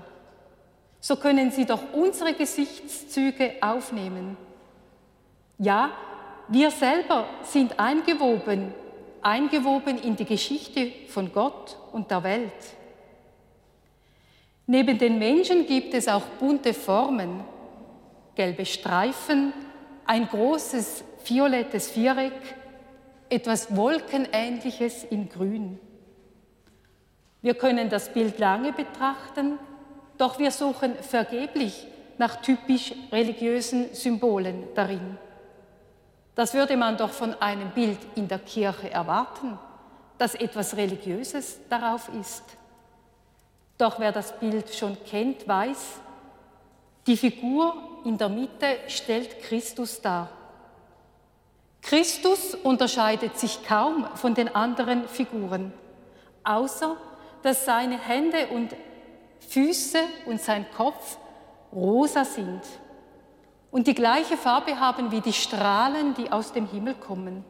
So 1.01 1.17
können 1.17 1.51
sie 1.51 1.65
doch 1.65 1.81
unsere 1.93 2.35
Gesichtszüge 2.35 3.55
aufnehmen. 3.61 4.37
Ja, 5.59 5.91
wir 6.49 6.71
selber 6.71 7.27
sind 7.43 7.79
eingewoben, 7.81 8.75
eingewoben 9.23 9.99
in 9.99 10.15
die 10.15 10.25
Geschichte 10.25 10.93
von 11.09 11.33
Gott 11.33 11.77
und 11.93 12.11
der 12.11 12.23
Welt. 12.23 12.78
Neben 14.71 14.99
den 14.99 15.19
Menschen 15.19 15.65
gibt 15.65 15.95
es 15.95 16.09
auch 16.09 16.25
bunte 16.39 16.75
Formen, 16.75 17.41
gelbe 18.35 18.67
Streifen, 18.67 19.55
ein 20.05 20.29
großes 20.29 21.05
violettes 21.25 21.91
Viereck, 21.91 22.55
etwas 23.31 23.75
Wolkenähnliches 23.75 25.05
in 25.05 25.31
Grün. 25.31 25.81
Wir 27.41 27.55
können 27.55 27.89
das 27.89 28.13
Bild 28.13 28.39
lange 28.39 28.75
betrachten, 28.75 29.59
doch 30.19 30.39
wir 30.39 30.51
suchen 30.51 30.97
vergeblich 30.97 31.87
nach 32.19 32.43
typisch 32.43 32.93
religiösen 33.11 33.95
Symbolen 33.95 34.65
darin. 34.75 35.17
Das 36.35 36.53
würde 36.53 36.77
man 36.77 36.99
doch 36.99 37.13
von 37.13 37.33
einem 37.41 37.71
Bild 37.71 38.01
in 38.17 38.29
der 38.29 38.41
Kirche 38.41 38.91
erwarten, 38.91 39.59
dass 40.19 40.35
etwas 40.35 40.77
Religiöses 40.77 41.59
darauf 41.71 42.11
ist. 42.21 42.58
Doch 43.79 43.99
wer 44.01 44.13
das 44.13 44.39
Bild 44.39 44.75
schon 44.75 44.97
kennt, 45.05 45.47
weiß, 45.47 46.01
die 47.07 47.17
Figur 47.17 47.75
in 48.05 48.19
der 48.19 48.29
Mitte 48.29 48.67
stellt 48.89 49.41
Christus 49.43 50.01
dar. 50.03 50.29
Christus 51.81 52.55
unterscheidet 52.55 53.39
sich 53.39 53.65
kaum 53.65 54.07
von 54.17 54.35
den 54.35 54.55
anderen 54.55 55.09
Figuren, 55.09 55.73
außer 56.45 56.97
dass 57.43 57.65
seine 57.65 57.99
Hände 57.99 58.49
und 58.49 58.75
Füße 59.49 60.01
und 60.27 60.41
sein 60.41 60.67
Kopf 60.77 61.17
rosa 61.73 62.25
sind 62.25 62.63
und 63.71 63.87
die 63.87 63.95
gleiche 63.95 64.37
Farbe 64.37 64.81
haben 64.81 65.11
wie 65.13 65.21
die 65.21 65.33
Strahlen, 65.33 66.15
die 66.15 66.33
aus 66.33 66.53
dem 66.53 66.67
Himmel 66.67 66.95
kommen. 66.95 67.45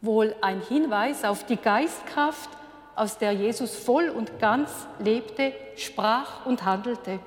Wohl 0.00 0.34
ein 0.40 0.60
Hinweis 0.60 1.24
auf 1.24 1.44
die 1.44 1.56
Geistkraft, 1.56 2.50
aus 2.96 3.18
der 3.18 3.32
Jesus 3.32 3.74
voll 3.74 4.08
und 4.08 4.38
ganz 4.38 4.70
lebte, 4.98 5.52
sprach 5.76 6.46
und 6.46 6.64
handelte. 6.64 7.20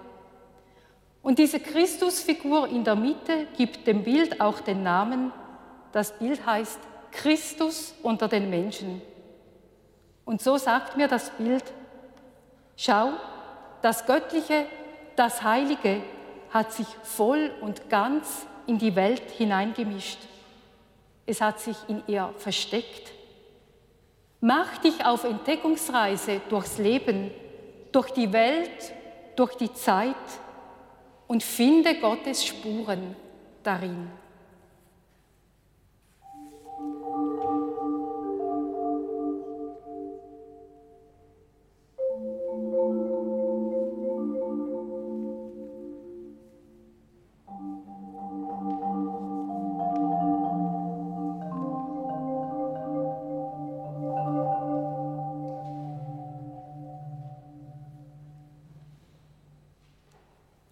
Und 1.22 1.40
diese 1.40 1.60
Christusfigur 1.60 2.70
in 2.70 2.84
der 2.84 2.96
Mitte 2.96 3.48
gibt 3.58 3.86
dem 3.86 4.04
Bild 4.04 4.40
auch 4.40 4.62
den 4.62 4.84
Namen. 4.84 5.34
Das 5.92 6.18
Bild 6.18 6.46
heißt 6.46 6.80
Christus 7.12 7.94
unter 8.02 8.28
den 8.28 8.50
Menschen. 8.50 9.02
Und 10.24 10.42
so 10.42 10.58
sagt 10.58 10.98
mir 10.98 11.08
das 11.08 11.30
Bild, 11.32 11.64
schau, 12.76 13.12
das 13.82 14.06
Göttliche, 14.06 14.66
das 15.16 15.42
Heilige, 15.42 16.02
hat 16.50 16.72
sich 16.72 16.88
voll 17.04 17.52
und 17.62 17.90
ganz 17.90 18.46
in 18.66 18.78
die 18.78 18.96
Welt 18.96 19.30
hineingemischt. 19.32 20.20
Es 21.26 21.42
hat 21.42 21.60
sich 21.60 21.78
in 21.88 22.04
ihr 22.08 22.34
versteckt. 22.38 23.12
Mach 24.40 24.78
dich 24.78 25.04
auf 25.04 25.24
Entdeckungsreise 25.24 26.42
durchs 26.50 26.78
Leben, 26.78 27.32
durch 27.92 28.12
die 28.12 28.32
Welt, 28.32 28.94
durch 29.36 29.56
die 29.56 29.74
Zeit 29.74 30.16
und 31.28 31.42
finde 31.42 32.00
Gottes 32.00 32.46
Spuren 32.46 33.16
darin. 33.64 34.08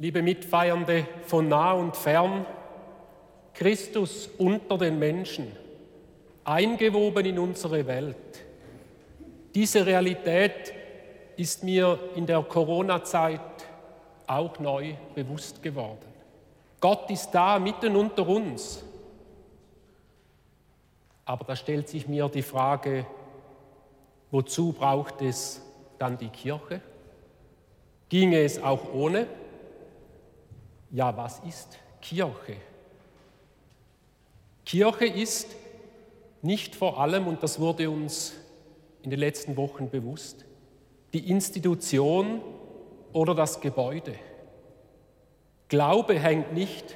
Liebe 0.05 0.21
Mitfeiernde 0.21 1.07
von 1.25 1.47
nah 1.47 1.73
und 1.73 1.95
fern, 1.95 2.45
Christus 3.55 4.29
unter 4.37 4.77
den 4.77 4.99
Menschen, 4.99 5.51
eingewoben 6.43 7.25
in 7.25 7.39
unsere 7.39 7.87
Welt. 7.87 8.15
Diese 9.55 9.83
Realität 9.83 10.71
ist 11.37 11.63
mir 11.63 11.97
in 12.13 12.27
der 12.27 12.43
Corona-Zeit 12.43 13.39
auch 14.27 14.59
neu 14.59 14.93
bewusst 15.15 15.63
geworden. 15.63 16.05
Gott 16.79 17.09
ist 17.09 17.31
da 17.31 17.57
mitten 17.57 17.95
unter 17.95 18.27
uns. 18.27 18.83
Aber 21.25 21.45
da 21.45 21.55
stellt 21.55 21.89
sich 21.89 22.07
mir 22.07 22.29
die 22.29 22.43
Frage, 22.43 23.07
wozu 24.29 24.71
braucht 24.71 25.23
es 25.23 25.63
dann 25.97 26.15
die 26.15 26.29
Kirche? 26.29 26.79
Ginge 28.07 28.43
es 28.43 28.61
auch 28.61 28.93
ohne? 28.93 29.25
Ja, 30.95 31.15
was 31.17 31.39
ist 31.39 31.77
Kirche? 32.01 32.55
Kirche 34.65 35.05
ist 35.05 35.53
nicht 36.41 36.73
vor 36.73 37.01
allem, 37.01 37.27
und 37.27 37.43
das 37.43 37.59
wurde 37.59 37.89
uns 37.89 38.33
in 39.03 39.09
den 39.09 39.19
letzten 39.19 39.57
Wochen 39.57 39.89
bewusst, 39.89 40.45
die 41.11 41.29
Institution 41.29 42.39
oder 43.11 43.35
das 43.35 43.59
Gebäude. 43.59 44.15
Glaube 45.67 46.17
hängt 46.17 46.53
nicht 46.53 46.95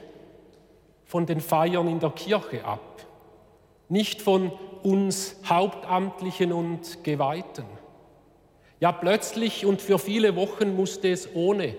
von 1.03 1.25
den 1.25 1.41
Feiern 1.41 1.89
in 1.89 1.99
der 1.99 2.11
Kirche 2.11 2.63
ab, 2.63 3.05
nicht 3.89 4.21
von 4.21 4.53
uns 4.81 5.35
Hauptamtlichen 5.43 6.53
und 6.53 7.03
Geweihten. 7.03 7.65
Ja, 8.79 8.93
plötzlich 8.93 9.65
und 9.65 9.81
für 9.81 9.99
viele 9.99 10.37
Wochen 10.37 10.73
musste 10.73 11.11
es 11.11 11.35
ohne 11.35 11.75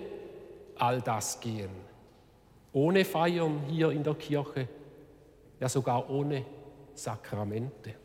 all 0.75 1.01
das 1.01 1.39
gehen. 1.39 1.89
Ohne 2.73 3.03
Feiern 3.05 3.61
hier 3.67 3.91
in 3.91 4.03
der 4.03 4.15
Kirche, 4.15 4.67
ja 5.59 5.67
sogar 5.67 6.09
ohne 6.09 6.45
Sakramente. 6.93 7.95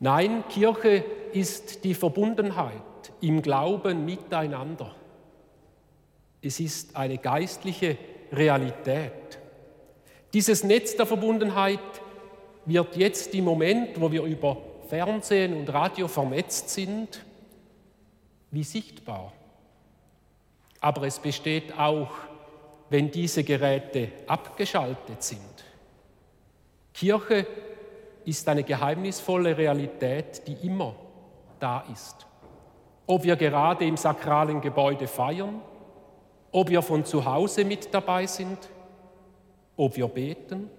Nein, 0.00 0.44
Kirche 0.48 1.04
ist 1.32 1.84
die 1.84 1.94
Verbundenheit 1.94 3.12
im 3.20 3.40
Glauben 3.40 4.04
miteinander. 4.04 4.94
Es 6.40 6.58
ist 6.58 6.96
eine 6.96 7.18
geistliche 7.18 7.96
Realität. 8.32 9.38
Dieses 10.32 10.64
Netz 10.64 10.96
der 10.96 11.06
Verbundenheit 11.06 11.78
wird 12.64 12.96
jetzt 12.96 13.34
im 13.34 13.44
Moment, 13.44 14.00
wo 14.00 14.10
wir 14.10 14.22
über 14.24 14.56
Fernsehen 14.88 15.54
und 15.54 15.72
Radio 15.72 16.08
vernetzt 16.08 16.70
sind, 16.70 17.24
wie 18.50 18.64
sichtbar. 18.64 19.32
Aber 20.80 21.06
es 21.06 21.18
besteht 21.18 21.78
auch, 21.78 22.10
wenn 22.92 23.10
diese 23.10 23.42
Geräte 23.42 24.12
abgeschaltet 24.26 25.22
sind. 25.22 25.40
Kirche 26.92 27.46
ist 28.26 28.46
eine 28.48 28.62
geheimnisvolle 28.62 29.56
Realität, 29.56 30.46
die 30.46 30.66
immer 30.66 30.94
da 31.58 31.84
ist. 31.90 32.26
Ob 33.06 33.24
wir 33.24 33.36
gerade 33.36 33.86
im 33.86 33.96
sakralen 33.96 34.60
Gebäude 34.60 35.06
feiern, 35.06 35.62
ob 36.52 36.68
wir 36.68 36.82
von 36.82 37.04
zu 37.04 37.24
Hause 37.24 37.64
mit 37.64 37.92
dabei 37.94 38.26
sind, 38.26 38.58
ob 39.76 39.96
wir 39.96 40.06
beten 40.08 40.70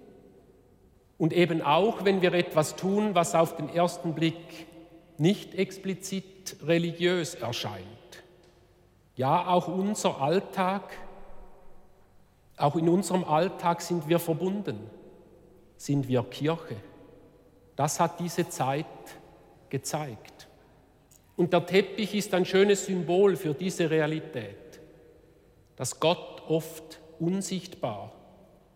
und 1.18 1.32
eben 1.32 1.62
auch, 1.62 2.04
wenn 2.04 2.22
wir 2.22 2.32
etwas 2.32 2.76
tun, 2.76 3.14
was 3.14 3.34
auf 3.34 3.56
den 3.56 3.68
ersten 3.68 4.14
Blick 4.14 4.66
nicht 5.18 5.54
explizit 5.56 6.56
religiös 6.64 7.34
erscheint. 7.34 7.84
Ja, 9.16 9.48
auch 9.48 9.68
unser 9.68 10.20
Alltag, 10.20 10.96
auch 12.56 12.76
in 12.76 12.88
unserem 12.88 13.24
Alltag 13.24 13.80
sind 13.80 14.08
wir 14.08 14.18
verbunden, 14.18 14.78
sind 15.76 16.08
wir 16.08 16.22
Kirche. 16.24 16.76
Das 17.76 17.98
hat 17.98 18.20
diese 18.20 18.48
Zeit 18.48 18.86
gezeigt. 19.68 20.48
Und 21.36 21.52
der 21.52 21.66
Teppich 21.66 22.14
ist 22.14 22.32
ein 22.32 22.44
schönes 22.44 22.86
Symbol 22.86 23.36
für 23.36 23.54
diese 23.54 23.90
Realität, 23.90 24.80
dass 25.76 25.98
Gott 25.98 26.42
oft 26.48 27.00
unsichtbar 27.18 28.12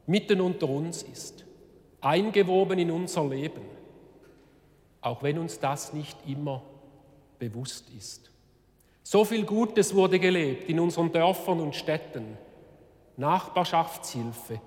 mitten 0.07 0.41
unter 0.41 0.69
uns 0.69 1.03
ist, 1.03 1.45
eingewoben 2.01 2.79
in 2.79 2.91
unser 2.91 3.29
Leben, 3.29 3.63
auch 5.01 5.23
wenn 5.23 5.39
uns 5.39 5.61
das 5.61 5.93
nicht 5.93 6.17
immer 6.27 6.63
bewusst 7.39 7.89
ist. 7.97 8.31
So 9.03 9.25
viel 9.25 9.45
Gutes 9.45 9.95
wurde 9.95 10.19
gelebt 10.19 10.69
in 10.69 10.81
unseren 10.81 11.13
Dörfern 11.13 11.61
und 11.61 11.75
Städten. 11.75 12.37
Nachbarschaftshilfe, 13.19 14.61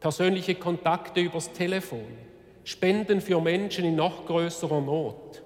persönliche 0.00 0.56
Kontakte 0.56 1.20
übers 1.20 1.52
Telefon, 1.52 2.18
Spenden 2.64 3.20
für 3.20 3.40
Menschen 3.40 3.84
in 3.84 3.96
noch 3.96 4.26
größerer 4.26 4.80
Not, 4.80 5.42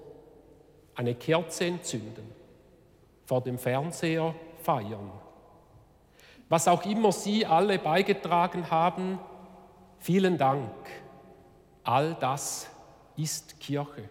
eine 0.95 1.15
Kerze 1.15 1.65
entzünden, 1.65 2.29
vor 3.25 3.41
dem 3.41 3.57
Fernseher 3.57 4.33
feiern. 4.63 5.11
Was 6.49 6.67
auch 6.67 6.85
immer 6.85 7.11
Sie 7.11 7.45
alle 7.45 7.77
beigetragen 7.77 8.69
haben, 8.71 9.19
vielen 9.99 10.37
Dank. 10.37 10.71
All 11.83 12.15
das 12.19 12.69
ist 13.15 13.59
Kirche. 13.59 14.09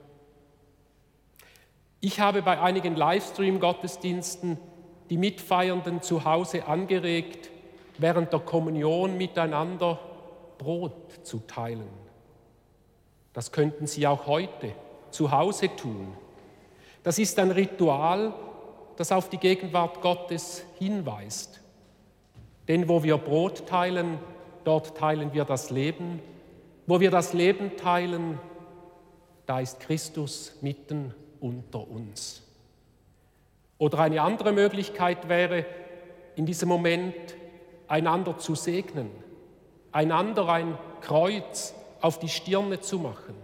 Ich 2.01 2.21
habe 2.21 2.43
bei 2.43 2.61
einigen 2.61 2.95
Livestream-Gottesdiensten 2.95 4.59
die 5.11 5.17
Mitfeiernden 5.17 6.03
zu 6.03 6.25
Hause 6.25 6.67
angeregt, 6.67 7.51
während 7.99 8.33
der 8.33 8.41
Kommunion 8.41 9.17
miteinander 9.17 9.99
Brot 10.59 11.25
zu 11.25 11.39
teilen. 11.41 11.89
Das 13.33 13.53
könnten 13.53 13.87
Sie 13.87 14.07
auch 14.07 14.27
heute 14.27 14.73
zu 15.11 15.31
Hause 15.31 15.75
tun. 15.77 16.15
Das 17.03 17.19
ist 17.19 17.39
ein 17.39 17.51
Ritual, 17.51 18.33
das 18.97 19.13
auf 19.13 19.29
die 19.29 19.39
Gegenwart 19.39 20.01
Gottes 20.01 20.65
hinweist. 20.79 21.61
Denn 22.69 22.89
wo 22.89 23.03
wir 23.03 23.19
Brot 23.19 23.67
teilen, 23.67 24.19
dort 24.65 24.97
teilen 24.97 25.33
wir 25.33 25.45
das 25.45 25.71
Leben. 25.71 26.21
Wo 26.87 27.01
wir 27.01 27.11
das 27.11 27.33
Leben 27.33 27.77
teilen, 27.77 28.41
da 29.45 29.61
ist 29.61 29.81
Christus 29.81 30.57
mitten 30.63 31.15
unter 31.41 31.89
uns. 31.89 32.43
Oder 33.79 34.01
eine 34.01 34.23
andere 34.23 34.53
Möglichkeit 34.53 35.29
wäre, 35.29 35.65
in 36.35 36.47
diesem 36.47 36.69
Moment 36.69 37.15
einander 37.89 38.39
zu 38.39 38.55
segnen, 38.55 39.11
einander 39.93 40.49
ein 40.49 40.79
Kreuz 41.01 41.75
auf 42.01 42.19
die 42.19 42.29
Stirne 42.29 42.81
zu 42.81 42.99
machen, 42.99 43.35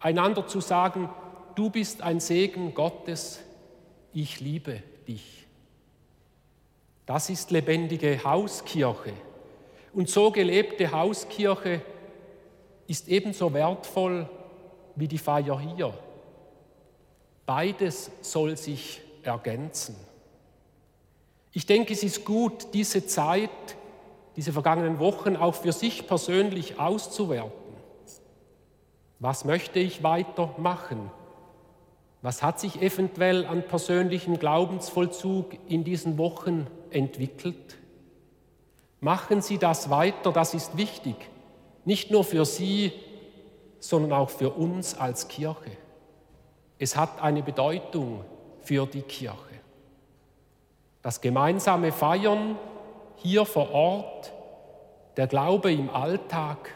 einander 0.00 0.46
zu 0.46 0.60
sagen, 0.60 1.08
du 1.54 1.70
bist 1.70 2.02
ein 2.02 2.20
Segen 2.20 2.74
Gottes, 2.74 3.40
ich 4.12 4.40
liebe 4.40 4.82
dich. 5.06 5.46
Das 7.06 7.28
ist 7.28 7.50
lebendige 7.50 8.22
Hauskirche. 8.24 9.12
Und 9.92 10.08
so 10.08 10.30
gelebte 10.30 10.90
Hauskirche 10.90 11.82
ist 12.86 13.08
ebenso 13.08 13.52
wertvoll 13.52 14.28
wie 14.96 15.08
die 15.08 15.18
Feier 15.18 15.60
hier. 15.60 15.94
Beides 17.46 18.10
soll 18.22 18.56
sich 18.56 19.00
ergänzen. 19.22 19.96
Ich 21.56 21.66
denke, 21.66 21.92
es 21.92 22.02
ist 22.02 22.24
gut, 22.24 22.74
diese 22.74 23.06
Zeit, 23.06 23.48
diese 24.34 24.52
vergangenen 24.52 24.98
Wochen 24.98 25.36
auch 25.36 25.54
für 25.54 25.70
sich 25.70 26.06
persönlich 26.08 26.80
auszuwerten. 26.80 27.52
Was 29.20 29.44
möchte 29.44 29.78
ich 29.78 30.02
weitermachen? 30.02 31.10
Was 32.22 32.42
hat 32.42 32.58
sich 32.58 32.82
eventuell 32.82 33.46
an 33.46 33.62
persönlichem 33.62 34.38
Glaubensvollzug 34.40 35.52
in 35.68 35.84
diesen 35.84 36.18
Wochen 36.18 36.66
entwickelt? 36.90 37.78
Machen 39.00 39.40
Sie 39.40 39.58
das 39.58 39.90
weiter, 39.90 40.32
das 40.32 40.54
ist 40.54 40.76
wichtig, 40.76 41.14
nicht 41.84 42.10
nur 42.10 42.24
für 42.24 42.44
Sie, 42.44 42.92
sondern 43.78 44.12
auch 44.12 44.30
für 44.30 44.50
uns 44.50 44.96
als 44.96 45.28
Kirche. 45.28 45.70
Es 46.78 46.96
hat 46.96 47.22
eine 47.22 47.42
Bedeutung 47.42 48.24
für 48.62 48.86
die 48.86 49.02
Kirche. 49.02 49.53
Das 51.04 51.20
gemeinsame 51.20 51.92
Feiern 51.92 52.56
hier 53.16 53.44
vor 53.44 53.72
Ort, 53.72 54.32
der 55.18 55.26
Glaube 55.26 55.70
im 55.70 55.90
Alltag, 55.90 56.70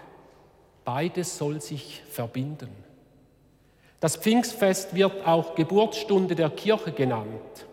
beides 0.85 1.39
soll 1.39 1.63
sich 1.63 2.03
verbinden. 2.11 2.69
Das 4.01 4.17
Pfingstfest 4.17 4.95
wird 4.95 5.27
auch 5.27 5.55
Geburtsstunde 5.55 6.35
der 6.35 6.51
Kirche 6.51 6.93
genannt. 6.93 7.67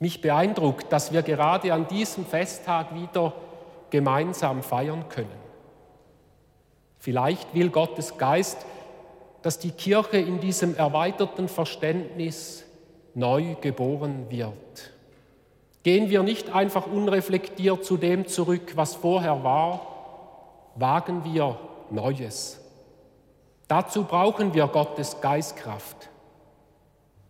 Mich 0.00 0.20
beeindruckt, 0.20 0.92
dass 0.92 1.12
wir 1.12 1.22
gerade 1.22 1.72
an 1.72 1.86
diesem 1.86 2.26
Festtag 2.26 2.92
wieder 2.92 3.32
gemeinsam 3.90 4.64
feiern 4.64 5.08
können. 5.08 5.28
Vielleicht 6.98 7.54
will 7.54 7.70
Gottes 7.70 8.18
Geist, 8.18 8.66
dass 9.42 9.60
die 9.60 9.70
Kirche 9.70 10.16
in 10.16 10.40
diesem 10.40 10.74
erweiterten 10.74 11.46
Verständnis 11.46 12.64
neu 13.14 13.54
geboren 13.60 14.26
wird. 14.30 14.94
Gehen 15.82 16.10
wir 16.10 16.22
nicht 16.22 16.54
einfach 16.54 16.86
unreflektiert 16.86 17.84
zu 17.84 17.96
dem 17.96 18.26
zurück, 18.26 18.72
was 18.74 18.94
vorher 18.94 19.42
war, 19.42 20.70
wagen 20.74 21.24
wir 21.24 21.58
Neues. 21.90 22.60
Dazu 23.66 24.04
brauchen 24.04 24.52
wir 24.52 24.66
Gottes 24.66 25.20
Geistkraft. 25.20 26.08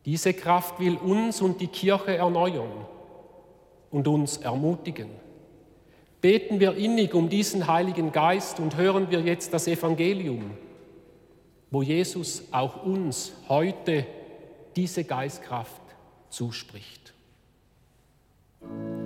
Diese 0.04 0.34
Kraft 0.34 0.80
will 0.80 0.96
uns 0.96 1.40
und 1.40 1.60
die 1.60 1.66
Kirche 1.66 2.16
erneuern 2.16 2.86
und 3.90 4.08
uns 4.08 4.38
ermutigen. 4.38 5.10
Beten 6.20 6.60
wir 6.60 6.76
innig 6.76 7.14
um 7.14 7.28
diesen 7.28 7.66
Heiligen 7.66 8.12
Geist 8.12 8.60
und 8.60 8.76
hören 8.76 9.10
wir 9.10 9.20
jetzt 9.20 9.52
das 9.54 9.66
Evangelium, 9.66 10.52
wo 11.70 11.82
Jesus 11.82 12.44
auch 12.50 12.84
uns 12.84 13.32
heute 13.48 14.06
diese 14.76 15.04
Geistkraft 15.04 15.80
zuspricht. 16.28 16.99
Bye. 18.62 18.99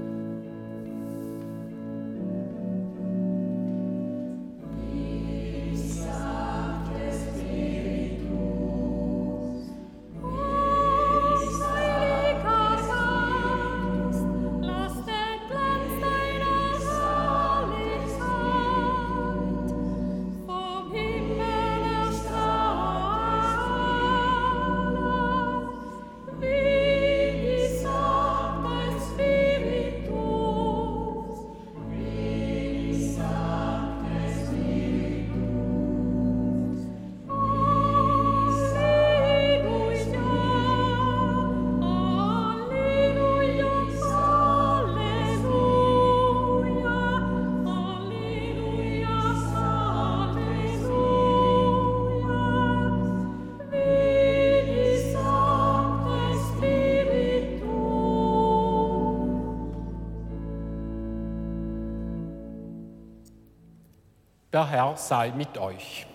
Der 64.54 64.70
Herr 64.70 64.96
sei 64.96 65.32
mit 65.32 65.58
euch. 65.58 66.06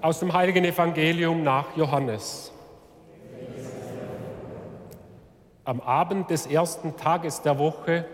Aus 0.00 0.20
dem 0.20 0.32
heiligen 0.32 0.64
Evangelium 0.64 1.42
nach 1.42 1.76
Johannes. 1.76 2.52
Am 5.64 5.80
Abend 5.80 6.30
des 6.30 6.46
ersten 6.46 6.96
Tages 6.96 7.42
der 7.42 7.58
Woche, 7.58 8.04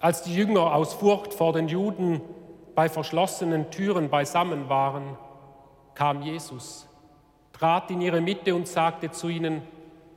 als 0.00 0.22
die 0.22 0.34
Jünger 0.34 0.74
aus 0.74 0.94
Furcht 0.94 1.34
vor 1.34 1.52
den 1.52 1.68
Juden 1.68 2.22
bei 2.74 2.88
verschlossenen 2.88 3.70
Türen 3.70 4.08
beisammen 4.08 4.70
waren, 4.70 5.18
kam 5.94 6.22
Jesus, 6.22 6.88
trat 7.52 7.90
in 7.90 8.00
ihre 8.00 8.22
Mitte 8.22 8.54
und 8.54 8.66
sagte 8.66 9.10
zu 9.10 9.28
ihnen, 9.28 9.60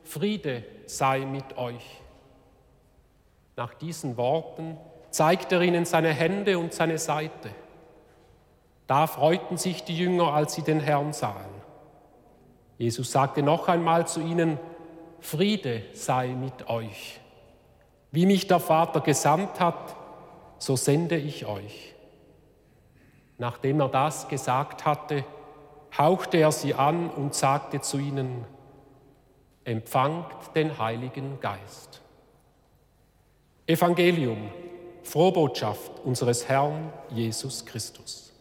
Friede 0.05 0.63
sei 0.85 1.25
mit 1.25 1.57
euch. 1.57 2.01
Nach 3.57 3.73
diesen 3.73 4.15
Worten 4.15 4.77
zeigte 5.11 5.55
er 5.55 5.61
ihnen 5.61 5.85
seine 5.85 6.09
Hände 6.09 6.57
und 6.57 6.73
seine 6.73 6.97
Seite. 6.97 7.51
Da 8.87 9.07
freuten 9.07 9.57
sich 9.57 9.83
die 9.83 9.97
Jünger, 9.97 10.33
als 10.33 10.53
sie 10.53 10.63
den 10.63 10.79
Herrn 10.79 11.13
sahen. 11.13 11.61
Jesus 12.77 13.11
sagte 13.11 13.43
noch 13.43 13.67
einmal 13.67 14.07
zu 14.07 14.21
ihnen, 14.21 14.57
Friede 15.19 15.83
sei 15.93 16.29
mit 16.29 16.67
euch. 16.67 17.19
Wie 18.11 18.25
mich 18.25 18.47
der 18.47 18.59
Vater 18.59 19.01
gesandt 19.01 19.59
hat, 19.59 19.95
so 20.57 20.75
sende 20.75 21.15
ich 21.15 21.45
euch. 21.45 21.93
Nachdem 23.37 23.79
er 23.79 23.89
das 23.89 24.27
gesagt 24.27 24.85
hatte, 24.85 25.23
hauchte 25.97 26.37
er 26.37 26.51
sie 26.51 26.73
an 26.73 27.09
und 27.09 27.33
sagte 27.33 27.81
zu 27.81 27.97
ihnen, 27.97 28.45
empfangt 29.63 30.55
den 30.55 30.77
Heiligen 30.77 31.39
Geist. 31.39 32.01
Evangelium 33.67 34.51
Frohbotschaft 35.11 35.91
unseres 36.05 36.47
Herrn 36.47 36.89
Jesus 37.09 37.65
Christus. 37.65 38.31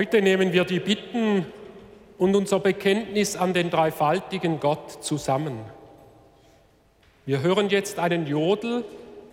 Heute 0.00 0.22
nehmen 0.22 0.54
wir 0.54 0.64
die 0.64 0.80
Bitten 0.80 1.44
und 2.16 2.34
unser 2.34 2.58
Bekenntnis 2.58 3.36
an 3.36 3.52
den 3.52 3.68
dreifaltigen 3.68 4.58
Gott 4.58 5.04
zusammen. 5.04 5.60
Wir 7.26 7.42
hören 7.42 7.68
jetzt 7.68 7.98
einen 7.98 8.26
Jodel 8.26 8.82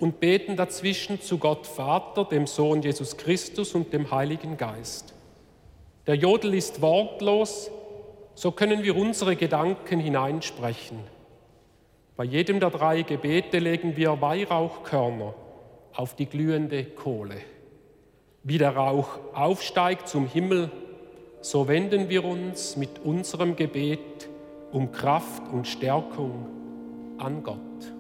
und 0.02 0.20
beten 0.20 0.58
dazwischen 0.58 1.22
zu 1.22 1.38
Gott 1.38 1.66
Vater, 1.66 2.26
dem 2.26 2.48
Sohn 2.48 2.82
Jesus 2.82 3.16
Christus 3.16 3.76
und 3.76 3.94
dem 3.94 4.12
Heiligen 4.12 4.58
Geist. 4.58 5.14
Der 6.06 6.16
Jodel 6.16 6.54
ist 6.54 6.82
wortlos, 6.82 7.72
so 8.36 8.52
können 8.52 8.84
wir 8.84 8.98
unsere 8.98 9.38
Gedanken 9.38 10.02
hineinsprechen. 10.02 11.00
Bei 12.18 12.26
jedem 12.26 12.60
der 12.60 12.72
drei 12.72 13.04
Gebete 13.04 13.60
legen 13.60 13.96
wir 13.96 14.20
Weihrauchkörner 14.20 15.34
auf 15.94 16.18
die 16.18 16.26
glühende 16.26 16.84
Kohle. 16.84 17.38
Wie 18.48 18.58
der 18.58 18.78
Rauch 18.78 19.10
aufsteigt 19.34 20.08
zum 20.08 20.26
Himmel, 20.26 20.72
so 21.42 21.68
wenden 21.68 22.08
wir 22.08 22.24
uns 22.24 22.78
mit 22.78 23.00
unserem 23.04 23.58
Gebet 23.58 24.30
um 24.72 24.94
Kraft 24.94 25.44
und 25.52 25.68
Stärkung 25.68 26.46
an 27.18 27.44
Gott. 27.44 27.97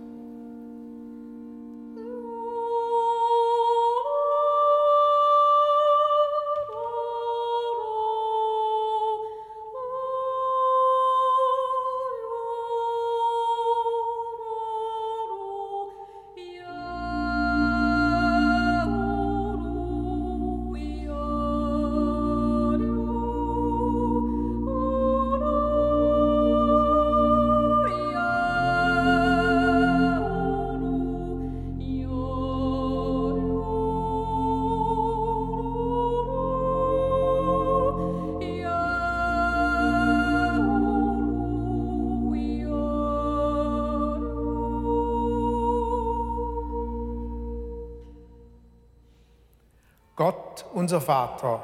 Gott, 50.18 50.66
unser 50.74 51.00
Vater, 51.00 51.64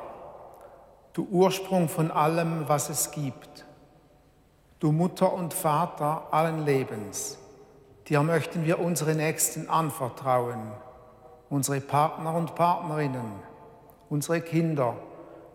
du 1.14 1.28
Ursprung 1.32 1.90
von 1.90 2.12
allem, 2.12 2.70
was 2.70 2.92
es 2.92 3.10
gibt, 3.10 3.66
du 4.80 4.92
Mutter 4.92 5.34
und 5.34 5.56
Vater 5.56 6.28
allen 6.30 6.64
Lebens, 6.64 7.40
dir 8.08 8.22
möchten 8.22 8.64
wir 8.64 8.78
unsere 8.78 9.16
Nächsten 9.16 9.72
anvertrauen, 9.72 10.72
unsere 11.50 11.82
Partner 11.82 12.36
und 12.36 12.54
Partnerinnen, 12.54 13.40
unsere 14.12 14.40
Kinder, 14.42 14.98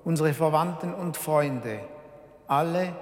unsere 0.05 0.35
Verwandten 0.35 0.93
und 0.93 1.17
Freunde, 1.17 1.79
alle, 2.49 2.97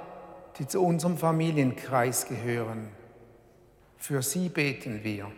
die 0.59 0.66
zu 0.66 0.85
unserem 0.85 1.16
Familienkreis 1.16 2.26
gehören. 2.26 2.90
Für 3.96 4.20
sie 4.20 4.50
beten 4.50 5.04
wir. 5.04 5.32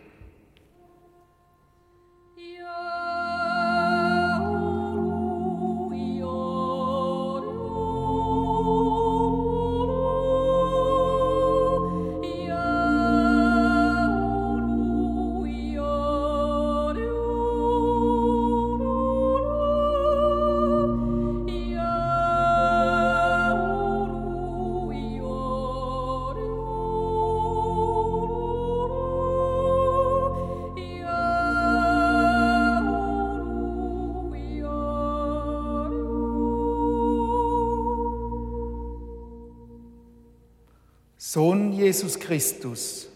Jesus 41.99 42.17
Christus, 42.17 43.09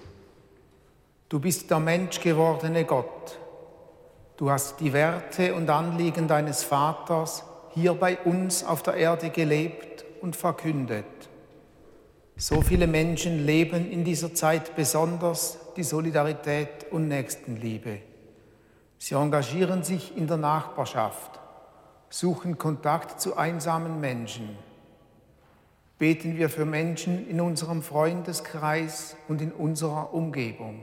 du 1.30 1.40
bist 1.40 1.72
der 1.72 1.80
menschgewordene 1.80 2.84
Gott. 2.84 3.40
Du 4.36 4.52
hast 4.52 4.78
die 4.82 4.92
Werte 4.92 5.56
und 5.56 5.70
Anliegen 5.70 6.28
deines 6.28 6.64
Vaters 6.64 7.46
hier 7.74 7.94
bei 7.94 8.18
uns 8.18 8.62
auf 8.66 8.84
der 8.84 8.96
Erde 8.96 9.30
gelebt 9.30 10.04
und 10.20 10.36
verkündet. 10.36 11.06
So 12.36 12.60
viele 12.60 12.86
Menschen 12.86 13.46
leben 13.46 13.90
in 13.90 14.04
dieser 14.04 14.34
Zeit 14.34 14.76
besonders 14.76 15.60
die 15.78 15.84
Solidarität 15.84 16.92
und 16.92 17.08
Nächstenliebe. 17.08 18.00
Sie 18.98 19.16
engagieren 19.16 19.84
sich 19.84 20.18
in 20.18 20.28
der 20.28 20.36
Nachbarschaft, 20.36 21.40
suchen 22.10 22.58
Kontakt 22.58 23.22
zu 23.22 23.38
einsamen 23.38 24.02
Menschen 24.02 24.58
beten 26.00 26.38
wir 26.38 26.50
für 26.50 26.66
Menschen 26.66 27.30
in 27.30 27.40
unserem 27.40 27.82
Freundeskreis 27.82 29.16
und 29.28 29.42
in 29.42 29.52
unserer 29.52 30.14
Umgebung. 30.14 30.82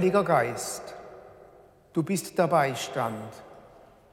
Heiliger 0.00 0.24
Geist, 0.24 0.94
du 1.92 2.02
bist 2.02 2.38
der 2.38 2.46
Beistand, 2.46 3.34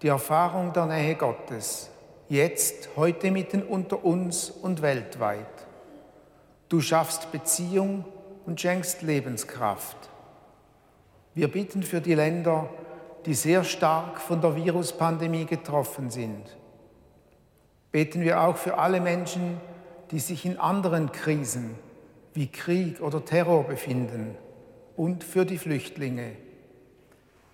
die 0.02 0.10
Erfahrung 0.10 0.73
der 0.73 0.86
Nähe 0.86 1.15
Gottes, 1.15 1.89
jetzt, 2.28 2.89
heute 2.97 3.32
mitten 3.32 3.63
unter 3.63 4.04
uns 4.04 4.50
und 4.50 4.82
weltweit. 4.82 5.45
Du 6.67 6.82
schaffst 6.82 7.32
Beziehung 7.32 8.04
und 8.45 8.60
schenkst 8.60 9.02
Lebenskraft. 9.02 9.95
Wir 11.34 11.50
bitten 11.50 11.84
für 11.84 12.02
die 12.02 12.15
Länder, 12.15 12.69
die 13.26 13.34
sehr 13.34 13.63
stark 13.63 14.19
von 14.19 14.41
der 14.41 14.58
Viruspandemie 14.58 15.45
getroffen 15.45 16.10
sind. 16.10 16.58
Beten 17.93 18.19
wir 18.19 18.41
auch 18.41 18.58
für 18.58 18.78
alle 18.78 19.00
Menschen, 19.00 19.62
die 20.12 20.19
sich 20.19 20.45
in 20.45 20.60
anderen 20.60 21.13
Krisen 21.13 21.76
wie 22.34 22.47
Krieg 22.47 23.00
oder 23.00 23.23
Terror 23.23 23.63
befinden 23.63 24.36
und 24.98 25.24
für 25.24 25.46
die 25.46 25.58
Flüchtlinge. 25.58 26.34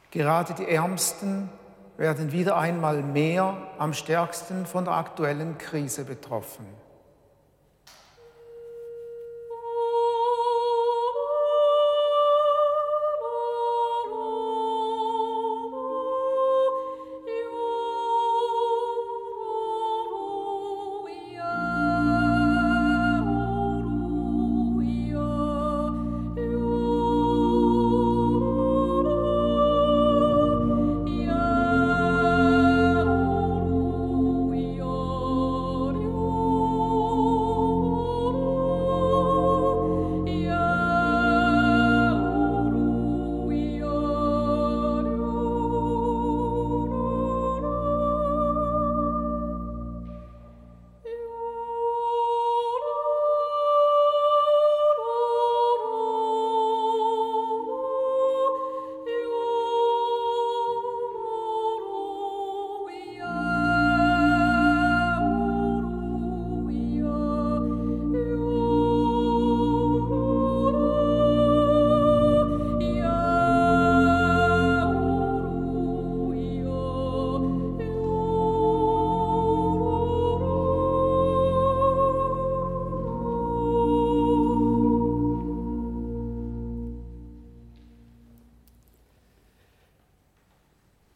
Gerade 0.10 0.54
die 0.54 0.68
Ärmsten 0.68 1.50
werden 1.98 2.32
wieder 2.32 2.58
einmal 2.58 3.04
mehr 3.04 3.56
am 3.78 3.94
stärksten 3.94 4.66
von 4.66 4.86
der 4.86 4.96
aktuellen 4.96 5.58
Krise 5.60 6.06
betroffen. 6.06 6.66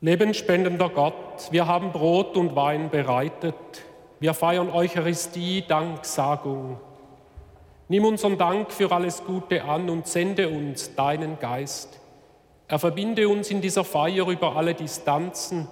Lebenspendender 0.07 0.87
Gott, 0.87 1.51
wir 1.51 1.67
haben 1.67 1.91
Brot 1.91 2.37
und 2.37 2.55
Wein 2.55 2.89
bereitet. 2.89 3.55
Wir 4.21 4.33
feiern 4.33 4.69
Eucharistie, 4.69 5.65
Danksagung. 5.67 6.79
Nimm 7.89 8.05
unseren 8.05 8.37
Dank 8.37 8.71
für 8.71 8.89
alles 8.89 9.25
Gute 9.25 9.65
an 9.65 9.89
und 9.89 10.07
sende 10.07 10.47
uns 10.47 10.95
deinen 10.95 11.37
Geist. 11.39 11.99
Er 12.69 12.79
verbinde 12.79 13.27
uns 13.27 13.51
in 13.51 13.59
dieser 13.59 13.83
Feier 13.83 14.29
über 14.29 14.55
alle 14.55 14.75
Distanzen, 14.75 15.67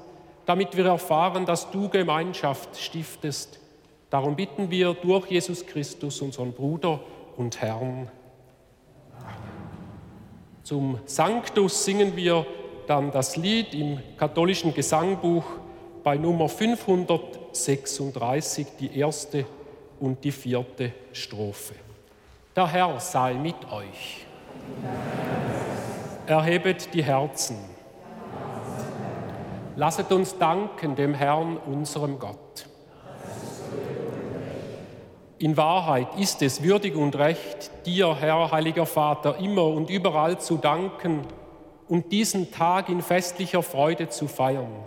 damit 0.46 0.76
wir 0.76 0.86
erfahren, 0.88 1.46
dass 1.46 1.72
du 1.72 1.88
Gemeinschaft 1.88 2.76
stiftest. 2.76 3.62
Darum 4.10 4.36
bitten 4.36 4.70
wir 4.70 4.96
durch 4.96 5.32
Jesus 5.32 5.66
Christus, 5.66 6.20
unseren 6.20 6.52
Bruder 6.52 7.00
und 7.38 7.62
Herrn. 7.62 8.12
Zum 10.64 11.00
Sanctus 11.06 11.86
singen 11.86 12.18
wir 12.18 12.46
dann 12.88 13.12
das 13.12 13.38
Lied 13.38 13.74
im 13.74 14.00
katholischen 14.18 14.74
Gesangbuch 14.74 15.46
bei 16.04 16.18
Nummer 16.18 16.50
536, 16.50 18.68
die 18.80 18.98
erste 18.98 19.46
und 20.00 20.24
die 20.24 20.32
vierte 20.32 20.94
Strophe. 21.12 21.76
Der 22.56 22.68
Herr 22.68 23.00
sei 23.00 23.34
mit 23.34 23.56
euch. 23.72 24.26
Erhebet 26.28 26.94
die 26.94 27.04
Herzen. 27.04 27.58
Lasset 29.76 30.12
uns 30.12 30.38
danken 30.38 30.96
dem 30.96 31.14
Herrn, 31.14 31.58
unserem 31.58 32.18
Gott. 32.18 32.68
In 35.38 35.58
Wahrheit 35.58 36.08
ist 36.18 36.42
es 36.42 36.64
würdig 36.64 36.96
und 36.96 37.18
recht, 37.18 37.70
dir, 37.86 38.16
Herr, 38.16 38.52
heiliger 38.52 38.86
Vater, 38.86 39.38
immer 39.38 39.66
und 39.66 39.90
überall 39.90 40.40
zu 40.40 40.56
danken, 40.56 41.28
und 41.88 42.12
diesen 42.12 42.52
Tag 42.52 42.90
in 42.90 43.02
festlicher 43.02 43.64
Freude 43.64 44.10
zu 44.10 44.28
feiern. 44.28 44.86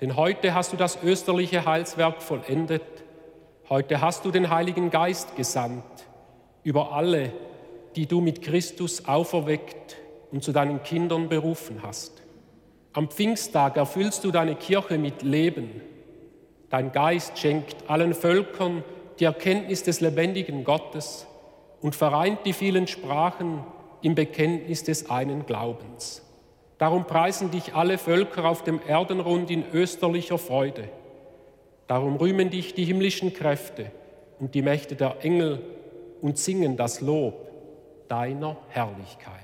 Denn 0.00 0.16
heute 0.16 0.54
hast 0.54 0.72
du 0.72 0.76
das 0.76 0.98
österliche 1.02 1.64
Heilswerk 1.64 2.22
vollendet. 2.22 2.82
Heute 3.68 4.00
hast 4.00 4.24
du 4.24 4.30
den 4.30 4.50
Heiligen 4.50 4.90
Geist 4.90 5.36
gesandt 5.36 5.84
über 6.64 6.92
alle, 6.92 7.32
die 7.96 8.06
du 8.06 8.20
mit 8.20 8.42
Christus 8.42 9.06
auferweckt 9.06 9.96
und 10.30 10.42
zu 10.42 10.52
deinen 10.52 10.82
Kindern 10.82 11.28
berufen 11.28 11.82
hast. 11.82 12.22
Am 12.92 13.08
Pfingsttag 13.08 13.76
erfüllst 13.76 14.24
du 14.24 14.30
deine 14.30 14.54
Kirche 14.54 14.98
mit 14.98 15.22
Leben. 15.22 15.80
Dein 16.68 16.92
Geist 16.92 17.38
schenkt 17.38 17.88
allen 17.88 18.14
Völkern 18.14 18.84
die 19.18 19.24
Erkenntnis 19.24 19.82
des 19.82 20.00
lebendigen 20.00 20.64
Gottes 20.64 21.26
und 21.80 21.94
vereint 21.94 22.40
die 22.44 22.52
vielen 22.52 22.86
Sprachen 22.86 23.64
im 24.02 24.14
Bekenntnis 24.14 24.84
des 24.84 25.10
einen 25.10 25.46
Glaubens. 25.46 26.22
Darum 26.78 27.06
preisen 27.06 27.50
dich 27.50 27.74
alle 27.74 27.96
Völker 27.96 28.44
auf 28.44 28.64
dem 28.64 28.80
Erdenrund 28.86 29.50
in 29.50 29.64
österlicher 29.72 30.38
Freude. 30.38 30.88
Darum 31.86 32.16
rühmen 32.16 32.50
dich 32.50 32.74
die 32.74 32.84
himmlischen 32.84 33.32
Kräfte 33.32 33.92
und 34.40 34.54
die 34.54 34.62
Mächte 34.62 34.96
der 34.96 35.24
Engel 35.24 35.60
und 36.20 36.38
singen 36.38 36.76
das 36.76 37.00
Lob 37.00 37.48
deiner 38.08 38.56
Herrlichkeit. 38.68 39.41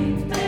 Bye. 0.00 0.39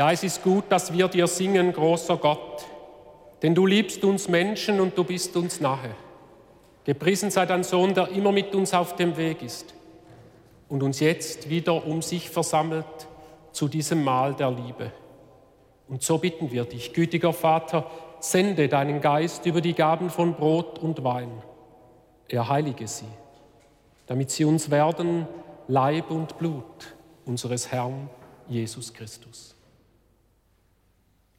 Ja, 0.00 0.10
es 0.10 0.22
ist 0.22 0.42
gut, 0.42 0.64
dass 0.70 0.94
wir 0.94 1.08
dir 1.08 1.26
singen, 1.26 1.74
großer 1.74 2.16
Gott, 2.16 2.64
denn 3.42 3.54
du 3.54 3.66
liebst 3.66 4.02
uns 4.02 4.28
Menschen 4.28 4.80
und 4.80 4.96
du 4.96 5.04
bist 5.04 5.36
uns 5.36 5.60
nahe. 5.60 5.90
Gepriesen 6.84 7.30
sei 7.30 7.44
dein 7.44 7.64
Sohn, 7.64 7.92
der 7.92 8.08
immer 8.08 8.32
mit 8.32 8.54
uns 8.54 8.72
auf 8.72 8.96
dem 8.96 9.18
Weg 9.18 9.42
ist 9.42 9.74
und 10.70 10.82
uns 10.82 11.00
jetzt 11.00 11.50
wieder 11.50 11.86
um 11.86 12.00
sich 12.00 12.30
versammelt 12.30 12.86
zu 13.52 13.68
diesem 13.68 14.02
Mahl 14.02 14.32
der 14.32 14.50
Liebe. 14.50 14.90
Und 15.86 16.02
so 16.02 16.16
bitten 16.16 16.50
wir 16.50 16.64
dich, 16.64 16.94
gütiger 16.94 17.34
Vater, 17.34 17.84
sende 18.20 18.68
deinen 18.68 19.02
Geist 19.02 19.44
über 19.44 19.60
die 19.60 19.74
Gaben 19.74 20.08
von 20.08 20.32
Brot 20.32 20.78
und 20.78 21.04
Wein. 21.04 21.30
Er 22.26 22.48
heilige 22.48 22.88
sie, 22.88 23.04
damit 24.06 24.30
sie 24.30 24.46
uns 24.46 24.70
werden 24.70 25.26
Leib 25.68 26.10
und 26.10 26.38
Blut 26.38 26.94
unseres 27.26 27.70
Herrn 27.70 28.08
Jesus 28.48 28.94
Christus. 28.94 29.59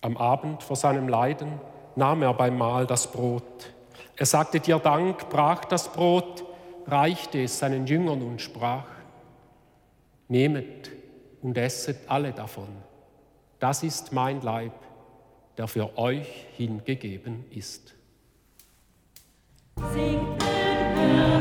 Am 0.02 0.18
Abend 0.18 0.64
vor 0.64 0.76
seinem 0.76 1.08
Leiden 1.08 1.60
nahm 1.96 2.24
er 2.24 2.34
beim 2.34 2.58
Mahl 2.58 2.88
das 2.88 3.12
Brot. 3.12 3.72
Er 4.16 4.26
sagte 4.26 4.60
dir 4.60 4.80
Dank, 4.80 5.30
brach 5.30 5.66
das 5.66 5.92
Brot, 5.92 6.44
reichte 6.88 7.44
es 7.44 7.60
seinen 7.60 7.86
Jüngern 7.86 8.22
und 8.22 8.42
sprach, 8.42 8.86
Nehmet 10.28 10.90
und 11.42 11.58
esset 11.58 11.98
alle 12.08 12.32
davon. 12.32 12.70
Das 13.60 13.84
ist 13.84 14.12
mein 14.12 14.42
Leib, 14.42 14.74
der 15.58 15.68
für 15.68 15.98
euch 15.98 16.48
hingegeben 16.56 17.46
ist. 17.52 17.94
Singt 19.94 20.42
den 20.42 20.96
Herrn 20.96 21.41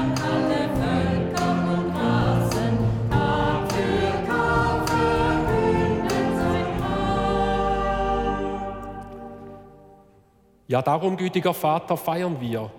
Ja, 10.71 10.81
darum, 10.81 11.17
gütiger 11.17 11.53
Vater, 11.53 11.97
feiern 11.97 12.39
wir 12.39 12.71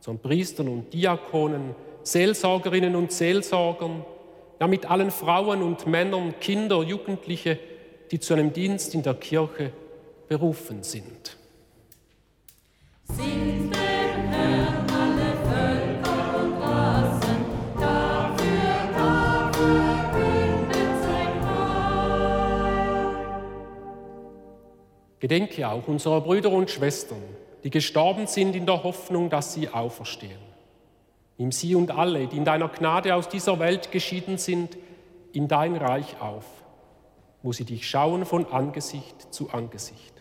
zum 0.00 0.18
Priestern 0.18 0.68
und 0.68 0.92
Diakonen, 0.92 1.74
Seelsorgerinnen 2.02 2.96
und 2.96 3.12
Seelsorgern, 3.12 4.04
ja 4.60 4.66
mit 4.66 4.90
allen 4.90 5.10
Frauen 5.10 5.62
und 5.62 5.86
Männern, 5.86 6.34
Kinder, 6.40 6.82
Jugendliche, 6.82 7.58
die 8.10 8.20
zu 8.20 8.34
einem 8.34 8.52
Dienst 8.52 8.94
in 8.94 9.02
der 9.02 9.14
Kirche 9.14 9.72
berufen 10.28 10.82
sind. 10.82 11.36
Singt. 13.04 13.76
Gedenke 25.18 25.68
auch 25.68 25.88
unserer 25.88 26.20
Brüder 26.20 26.50
und 26.50 26.70
Schwestern, 26.70 27.22
die 27.64 27.70
gestorben 27.70 28.28
sind 28.28 28.54
in 28.54 28.64
der 28.64 28.84
Hoffnung, 28.84 29.28
dass 29.28 29.54
sie 29.54 29.68
auferstehen. 29.68 30.45
Nimm 31.38 31.52
sie 31.52 31.74
und 31.74 31.90
alle, 31.90 32.26
die 32.26 32.36
in 32.36 32.44
deiner 32.44 32.68
Gnade 32.68 33.14
aus 33.14 33.28
dieser 33.28 33.58
Welt 33.58 33.92
geschieden 33.92 34.38
sind, 34.38 34.76
in 35.32 35.48
dein 35.48 35.76
Reich 35.76 36.20
auf, 36.20 36.44
wo 37.42 37.52
sie 37.52 37.64
dich 37.64 37.88
schauen 37.88 38.24
von 38.24 38.46
Angesicht 38.46 39.34
zu 39.34 39.50
Angesicht. 39.50 40.14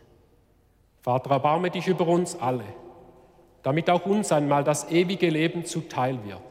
Vater, 1.02 1.32
erbarme 1.32 1.72
dich 1.72 1.88
über 1.88 2.08
uns 2.08 2.38
alle, 2.38 2.66
damit 3.64 3.90
auch 3.90 4.06
uns 4.06 4.32
einmal 4.32 4.64
das 4.64 4.92
ewige 4.92 5.30
Leben 5.30 5.66
zuteil 5.66 6.20
wird, 6.26 6.42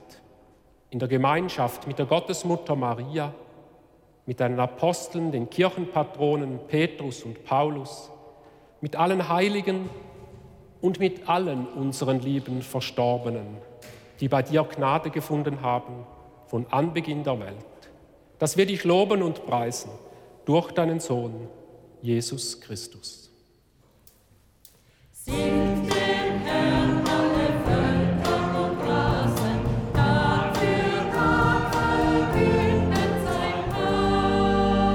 in 0.91 0.99
der 0.99 1.09
Gemeinschaft 1.09 1.87
mit 1.87 1.99
der 1.99 2.07
Gottesmutter 2.07 2.75
Maria, 2.75 3.35
mit 4.25 4.41
deinen 4.41 4.59
Aposteln, 4.59 5.31
den 5.31 5.51
Kirchenpatronen 5.51 6.61
Petrus 6.69 7.25
und 7.25 7.45
Paulus, 7.45 8.11
mit 8.81 8.97
allen 8.97 9.29
Heiligen 9.29 9.91
und 10.81 11.01
mit 11.01 11.29
allen 11.29 11.67
unseren 11.67 12.21
lieben 12.21 12.63
Verstorbenen 12.63 13.59
die 14.21 14.29
bei 14.29 14.43
dir 14.43 14.65
Gnade 14.65 15.11
gefunden 15.11 15.63
haben 15.63 16.07
von 16.47 16.67
Anbeginn 16.71 17.25
der 17.25 17.41
Welt. 17.41 17.55
Dass 18.39 18.57
wir 18.57 18.67
dich 18.67 18.85
loben 18.85 19.23
und 19.23 19.47
preisen 19.47 19.91
durch 20.45 20.73
deinen 20.73 21.01
Sohn, 21.01 21.49
Jesus 22.03 22.61
Christus. 22.61 23.31
Singt 25.13 25.87
dem 25.87 26.39
Herrn 26.45 27.03
alle 27.09 27.49
Völker 27.65 28.45
und 28.63 28.79
Rassen, 28.87 29.61
Tag 29.95 30.57
für 30.57 31.11
Tag 31.13 31.75
verkündet 31.75 33.17
sein 33.25 33.75
Heil. 33.75 34.89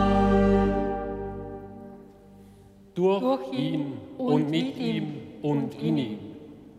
Durch, 2.93 3.19
durch 3.21 3.53
ihn 3.53 3.97
und 4.17 4.49
mit 4.51 4.77
ihm 4.77 5.13
und 5.41 5.73
in 5.81 5.97
ihm 5.97 6.28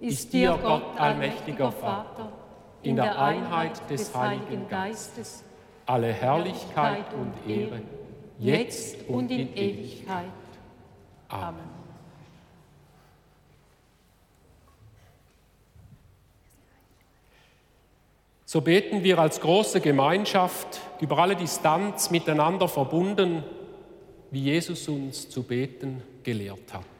ist 0.00 0.32
dir 0.32 0.58
Gott 0.62 0.98
allmächtiger 0.98 1.70
Vater, 1.70 2.32
in 2.82 2.96
der 2.96 3.20
Einheit 3.20 3.88
des 3.90 4.14
Heiligen 4.14 4.68
Geistes, 4.68 5.44
alle 5.86 6.12
Herrlichkeit 6.12 7.04
und 7.14 7.50
Ehre, 7.50 7.82
jetzt 8.38 9.08
und 9.08 9.30
in 9.30 9.54
Ewigkeit. 9.54 10.24
Amen. 11.28 11.80
So 18.46 18.62
beten 18.62 19.04
wir 19.04 19.18
als 19.20 19.40
große 19.40 19.80
Gemeinschaft 19.80 20.80
über 21.00 21.18
alle 21.18 21.36
Distanz 21.36 22.10
miteinander 22.10 22.66
verbunden, 22.66 23.44
wie 24.32 24.42
Jesus 24.42 24.88
uns 24.88 25.28
zu 25.28 25.44
beten 25.44 26.02
gelehrt 26.24 26.72
hat. 26.72 26.99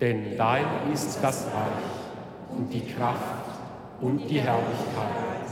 Denn 0.00 0.36
dein 0.36 0.64
ist 0.92 1.22
das 1.22 1.46
Reich 1.46 2.56
und 2.56 2.72
die 2.72 2.86
Kraft 2.86 3.44
und 4.00 4.26
die 4.28 4.40
Herrlichkeit 4.40 5.46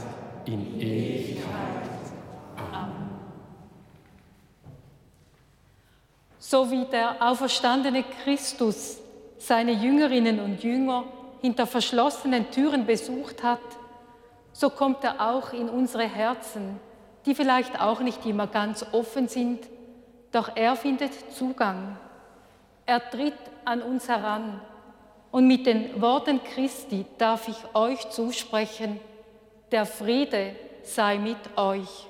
in 0.45 0.79
Ewigkeit. 0.81 1.89
Amen. 2.73 3.09
So 6.39 6.71
wie 6.71 6.85
der 6.85 7.17
auferstandene 7.19 8.03
Christus 8.23 8.97
seine 9.37 9.71
Jüngerinnen 9.71 10.39
und 10.39 10.63
Jünger 10.63 11.03
hinter 11.41 11.67
verschlossenen 11.67 12.49
Türen 12.49 12.87
besucht 12.87 13.43
hat, 13.43 13.59
so 14.51 14.71
kommt 14.71 15.03
er 15.03 15.29
auch 15.29 15.53
in 15.53 15.69
unsere 15.69 16.07
Herzen, 16.07 16.79
die 17.25 17.35
vielleicht 17.35 17.79
auch 17.79 17.99
nicht 17.99 18.25
immer 18.25 18.47
ganz 18.47 18.83
offen 18.93 19.27
sind, 19.27 19.59
doch 20.31 20.55
er 20.55 20.75
findet 20.75 21.13
Zugang. 21.35 21.97
Er 22.89 23.07
tritt 23.07 23.35
an 23.65 23.83
uns 23.83 24.09
heran 24.09 24.59
und 25.29 25.45
mit 25.45 25.67
den 25.67 26.01
Worten 26.01 26.43
Christi 26.43 27.05
darf 27.19 27.47
ich 27.47 27.75
euch 27.75 28.09
zusprechen, 28.09 28.99
der 29.71 29.85
Friede 29.85 30.55
sei 30.81 31.19
mit 31.19 31.37
euch. 31.55 32.07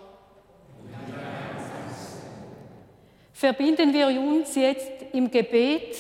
Verbinden 3.33 3.91
wir 3.91 4.07
uns 4.21 4.55
jetzt 4.55 4.89
im 5.11 5.29
Gebet, 5.29 5.97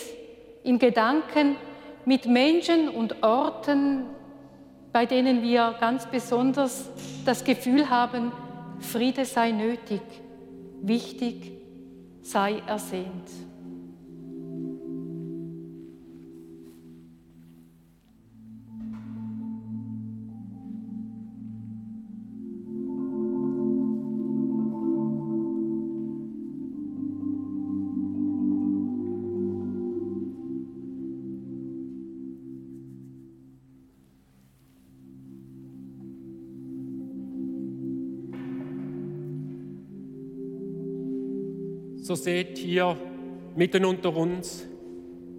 im 0.63 0.79
Gedanken 0.79 1.57
mit 2.05 2.25
Menschen 2.25 2.87
und 2.87 3.21
Orten, 3.21 4.05
bei 4.93 5.05
denen 5.05 5.43
wir 5.43 5.75
ganz 5.81 6.05
besonders 6.05 6.89
das 7.25 7.43
Gefühl 7.43 7.89
haben, 7.89 8.31
Friede 8.79 9.25
sei 9.25 9.51
nötig, 9.51 9.99
wichtig 10.81 11.51
sei 12.21 12.63
ersehnt. 12.65 13.48
So 42.09 42.15
seht 42.15 42.57
hier 42.57 42.97
mitten 43.55 43.85
unter 43.85 44.17
uns, 44.17 44.65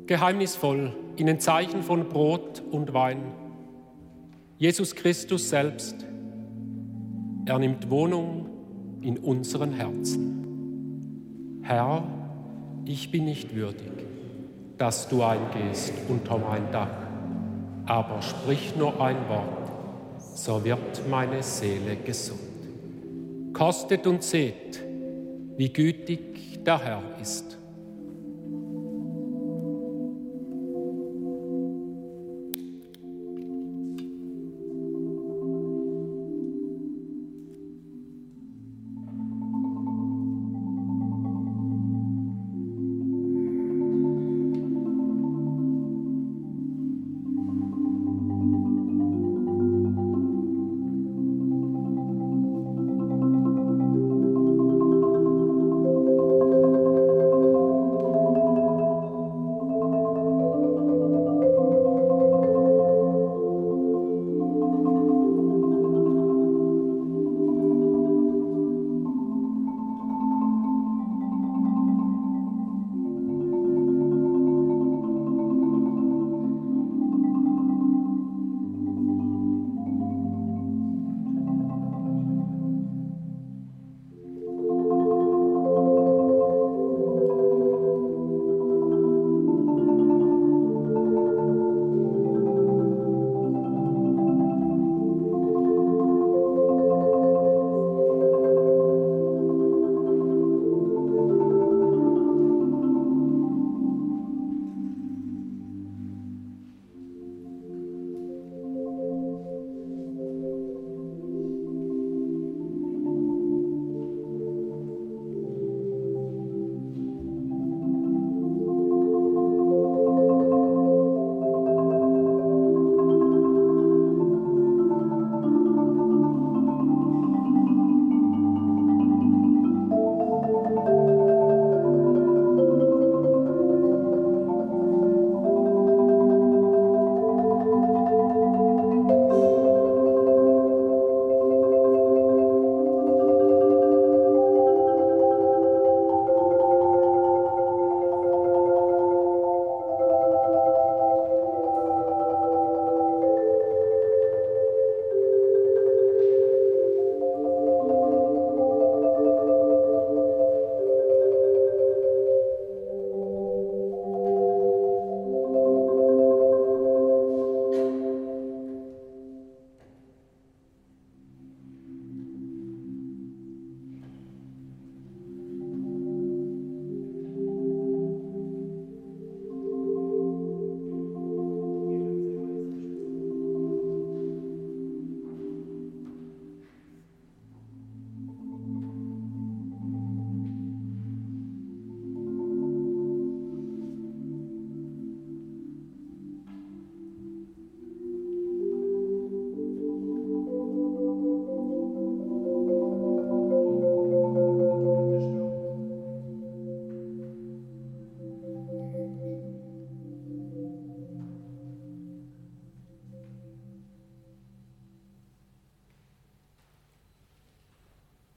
geheimnisvoll 0.06 0.92
in 1.16 1.26
den 1.26 1.40
Zeichen 1.40 1.82
von 1.82 2.08
Brot 2.08 2.62
und 2.70 2.94
Wein, 2.94 3.32
Jesus 4.56 4.94
Christus 4.94 5.50
selbst. 5.50 5.96
Er 7.46 7.58
nimmt 7.58 7.90
Wohnung 7.90 8.46
in 9.00 9.18
unseren 9.18 9.72
Herzen. 9.72 11.58
Herr, 11.62 12.04
ich 12.84 13.10
bin 13.10 13.24
nicht 13.24 13.56
würdig, 13.56 13.90
dass 14.78 15.08
du 15.08 15.24
eingehst 15.24 15.92
unter 16.08 16.38
mein 16.38 16.70
Dach, 16.70 16.94
aber 17.86 18.22
sprich 18.22 18.76
nur 18.76 19.00
ein 19.00 19.16
Wort, 19.28 19.72
so 20.36 20.64
wird 20.64 21.08
meine 21.10 21.42
Seele 21.42 21.96
gesund. 21.96 22.38
Kostet 23.54 24.06
und 24.06 24.22
seht, 24.22 24.80
wie 25.56 25.72
gütig 25.72 26.30
der 26.66 26.78
Herr 26.78 27.02
ist. 27.20 27.59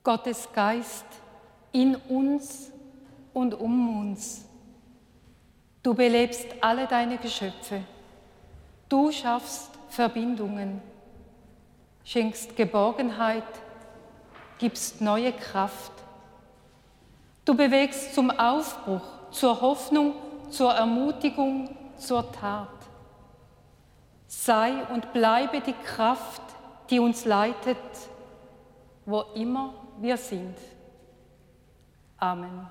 Gottes 0.04 0.50
Geist 0.54 1.06
in 1.72 1.96
uns 1.96 2.72
und 3.34 3.54
um 3.54 4.02
uns. 4.02 4.46
Du 5.82 5.94
belebst 5.94 6.46
alle 6.60 6.88
deine 6.88 7.18
Geschöpfe. 7.18 7.82
Du 8.90 9.12
schaffst 9.12 9.70
Verbindungen, 9.88 10.82
schenkst 12.04 12.56
Geborgenheit, 12.58 13.44
gibst 14.60 15.00
neue 15.00 15.32
Kraft. 15.32 15.94
Du 17.46 17.56
bewegst 17.56 18.14
zum 18.14 18.30
Aufbruch, 18.30 19.06
zur 19.32 19.62
Hoffnung, 19.62 20.16
zur 20.50 20.74
Ermutigung, 20.74 21.76
zur 21.98 22.30
Tat. 22.32 22.68
Sei 24.28 24.86
und 24.94 25.14
bleibe 25.14 25.62
die 25.62 25.74
Kraft, 25.74 26.42
die 26.90 27.00
uns 27.00 27.24
leitet, 27.24 27.78
wo 29.06 29.22
immer 29.36 29.74
wir 30.04 30.18
sind. 30.18 30.58
Amen. 32.18 32.68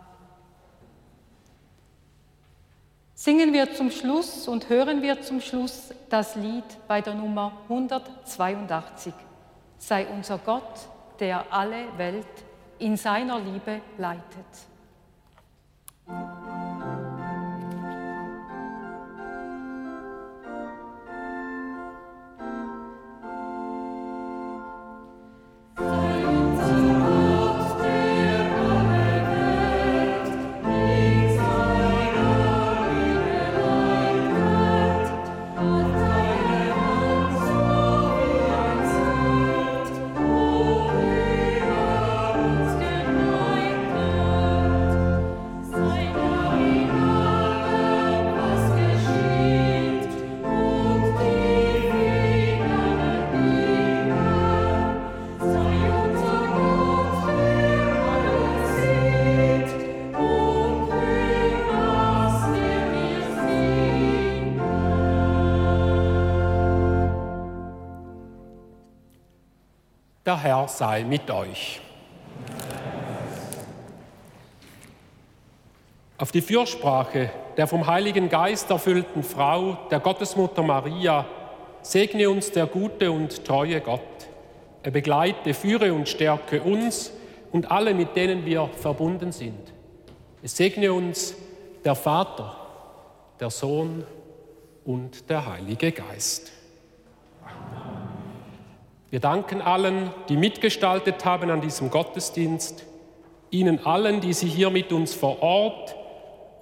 Singen 3.15 3.53
wir 3.53 3.73
zum 3.75 3.91
Schluss 3.91 4.47
und 4.47 4.69
hören 4.69 5.01
wir 5.01 5.23
zum 5.23 5.41
Schluss 5.41 5.95
das 6.11 6.37
Lied 6.37 6.65
bei 6.87 7.01
der 7.01 7.15
Nummer 7.15 7.53
182. 7.69 9.15
Sei 9.79 10.07
unser 10.07 10.39
Gott, 10.39 10.89
der 11.21 11.51
alle 11.51 11.97
Welt 11.97 12.27
in 12.79 12.97
seiner 12.97 13.41
Liebe 13.41 13.81
leitet. 13.97 14.72
Der 70.33 70.43
Herr 70.43 70.67
sei 70.67 71.05
mit 71.05 71.31
euch. 71.31 71.79
Auf 76.17 76.33
die 76.33 76.41
Fürsprache 76.41 77.29
der 77.59 77.67
vom 77.67 77.87
Heiligen 77.87 78.31
Geist 78.31 78.71
erfüllten 78.71 79.25
Frau, 79.25 79.77
der 79.91 80.01
Gottesmutter 80.01 80.63
Maria, 80.63 81.27
segne 81.83 82.31
uns 82.31 82.51
der 82.51 82.65
gute 82.65 83.13
und 83.13 83.45
treue 83.45 83.83
Gott. 83.83 84.01
Er 84.83 84.91
begleite, 84.91 85.53
führe 85.53 85.93
und 85.93 86.09
stärke 86.09 86.63
uns 86.63 87.13
und 87.51 87.71
alle, 87.71 87.93
mit 87.93 88.17
denen 88.17 88.47
wir 88.47 88.71
verbunden 88.81 89.33
sind. 89.33 89.75
Es 90.43 90.57
segne 90.57 90.95
uns 90.95 91.35
der 91.85 91.95
Vater, 91.95 92.57
der 93.39 93.51
Sohn 93.51 94.07
und 94.87 95.29
der 95.29 95.45
Heilige 95.45 95.93
Geist. 95.93 96.53
Wir 99.13 99.21
danken 99.21 99.61
allen, 99.61 100.11
die 100.31 100.39
mitgestaltet 100.39 101.27
haben 101.27 101.51
an 101.51 101.61
diesem 101.61 101.91
Gottesdienst, 101.91 102.87
Ihnen 103.51 103.85
allen, 103.85 104.23
die 104.23 104.33
Sie 104.33 104.49
hier 104.49 104.71
mit 104.71 104.91
uns 104.91 105.13
vor 105.13 105.43
Ort 105.43 105.95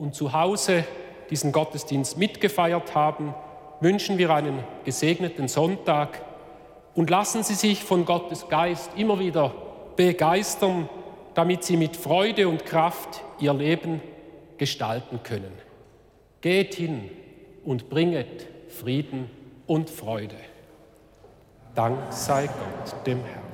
und 0.00 0.16
zu 0.16 0.32
Hause 0.32 0.82
diesen 1.30 1.52
Gottesdienst 1.52 2.18
mitgefeiert 2.18 2.96
haben, 2.96 3.36
wünschen 3.78 4.18
wir 4.18 4.34
einen 4.34 4.64
gesegneten 4.84 5.46
Sonntag 5.46 6.22
und 6.96 7.08
lassen 7.08 7.44
Sie 7.44 7.54
sich 7.54 7.84
von 7.84 8.04
Gottes 8.04 8.48
Geist 8.48 8.90
immer 8.96 9.20
wieder 9.20 9.54
begeistern, 9.94 10.88
damit 11.34 11.62
Sie 11.62 11.76
mit 11.76 11.96
Freude 11.96 12.48
und 12.48 12.66
Kraft 12.66 13.22
Ihr 13.38 13.54
Leben 13.54 14.02
gestalten 14.58 15.20
können. 15.22 15.52
Geht 16.40 16.74
hin 16.74 17.12
und 17.64 17.88
bringet 17.88 18.48
Frieden 18.66 19.30
und 19.68 19.88
Freude. 19.88 20.49
Dank 21.74 21.98
sei 22.10 22.46
Gott 22.46 23.06
dem 23.06 23.20
Herrn. 23.24 23.49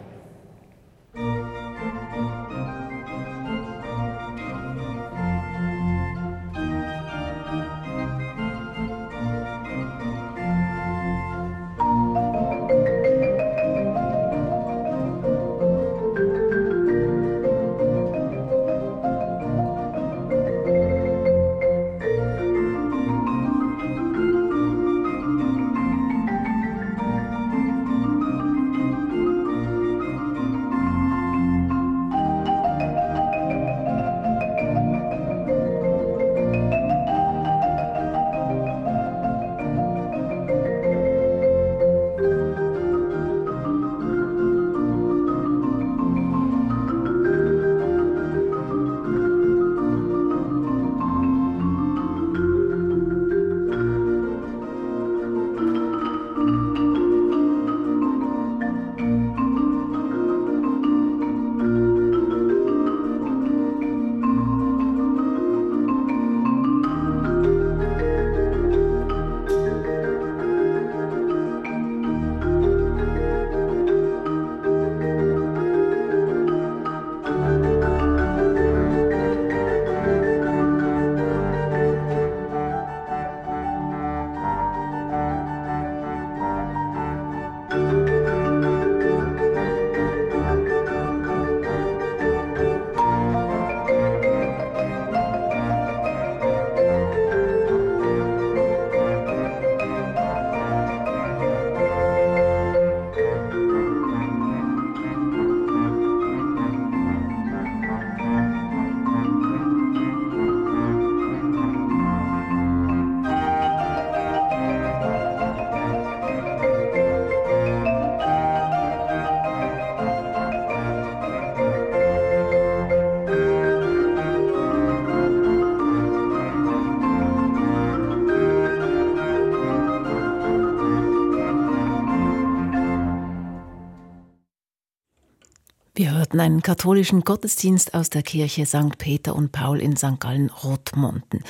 Hörten 136.37 136.53
einen 136.53 136.63
katholischen 136.63 137.23
Gottesdienst 137.23 137.95
aus 137.95 138.11
der 138.11 138.23
Kirche 138.23 138.67
St. 138.67 138.99
Peter 138.99 139.35
und 139.35 139.53
Paul 139.53 139.81
in 139.81 139.97
St. 139.97 140.21
Gallen 140.21 140.51
Rotmonten. 140.51 141.43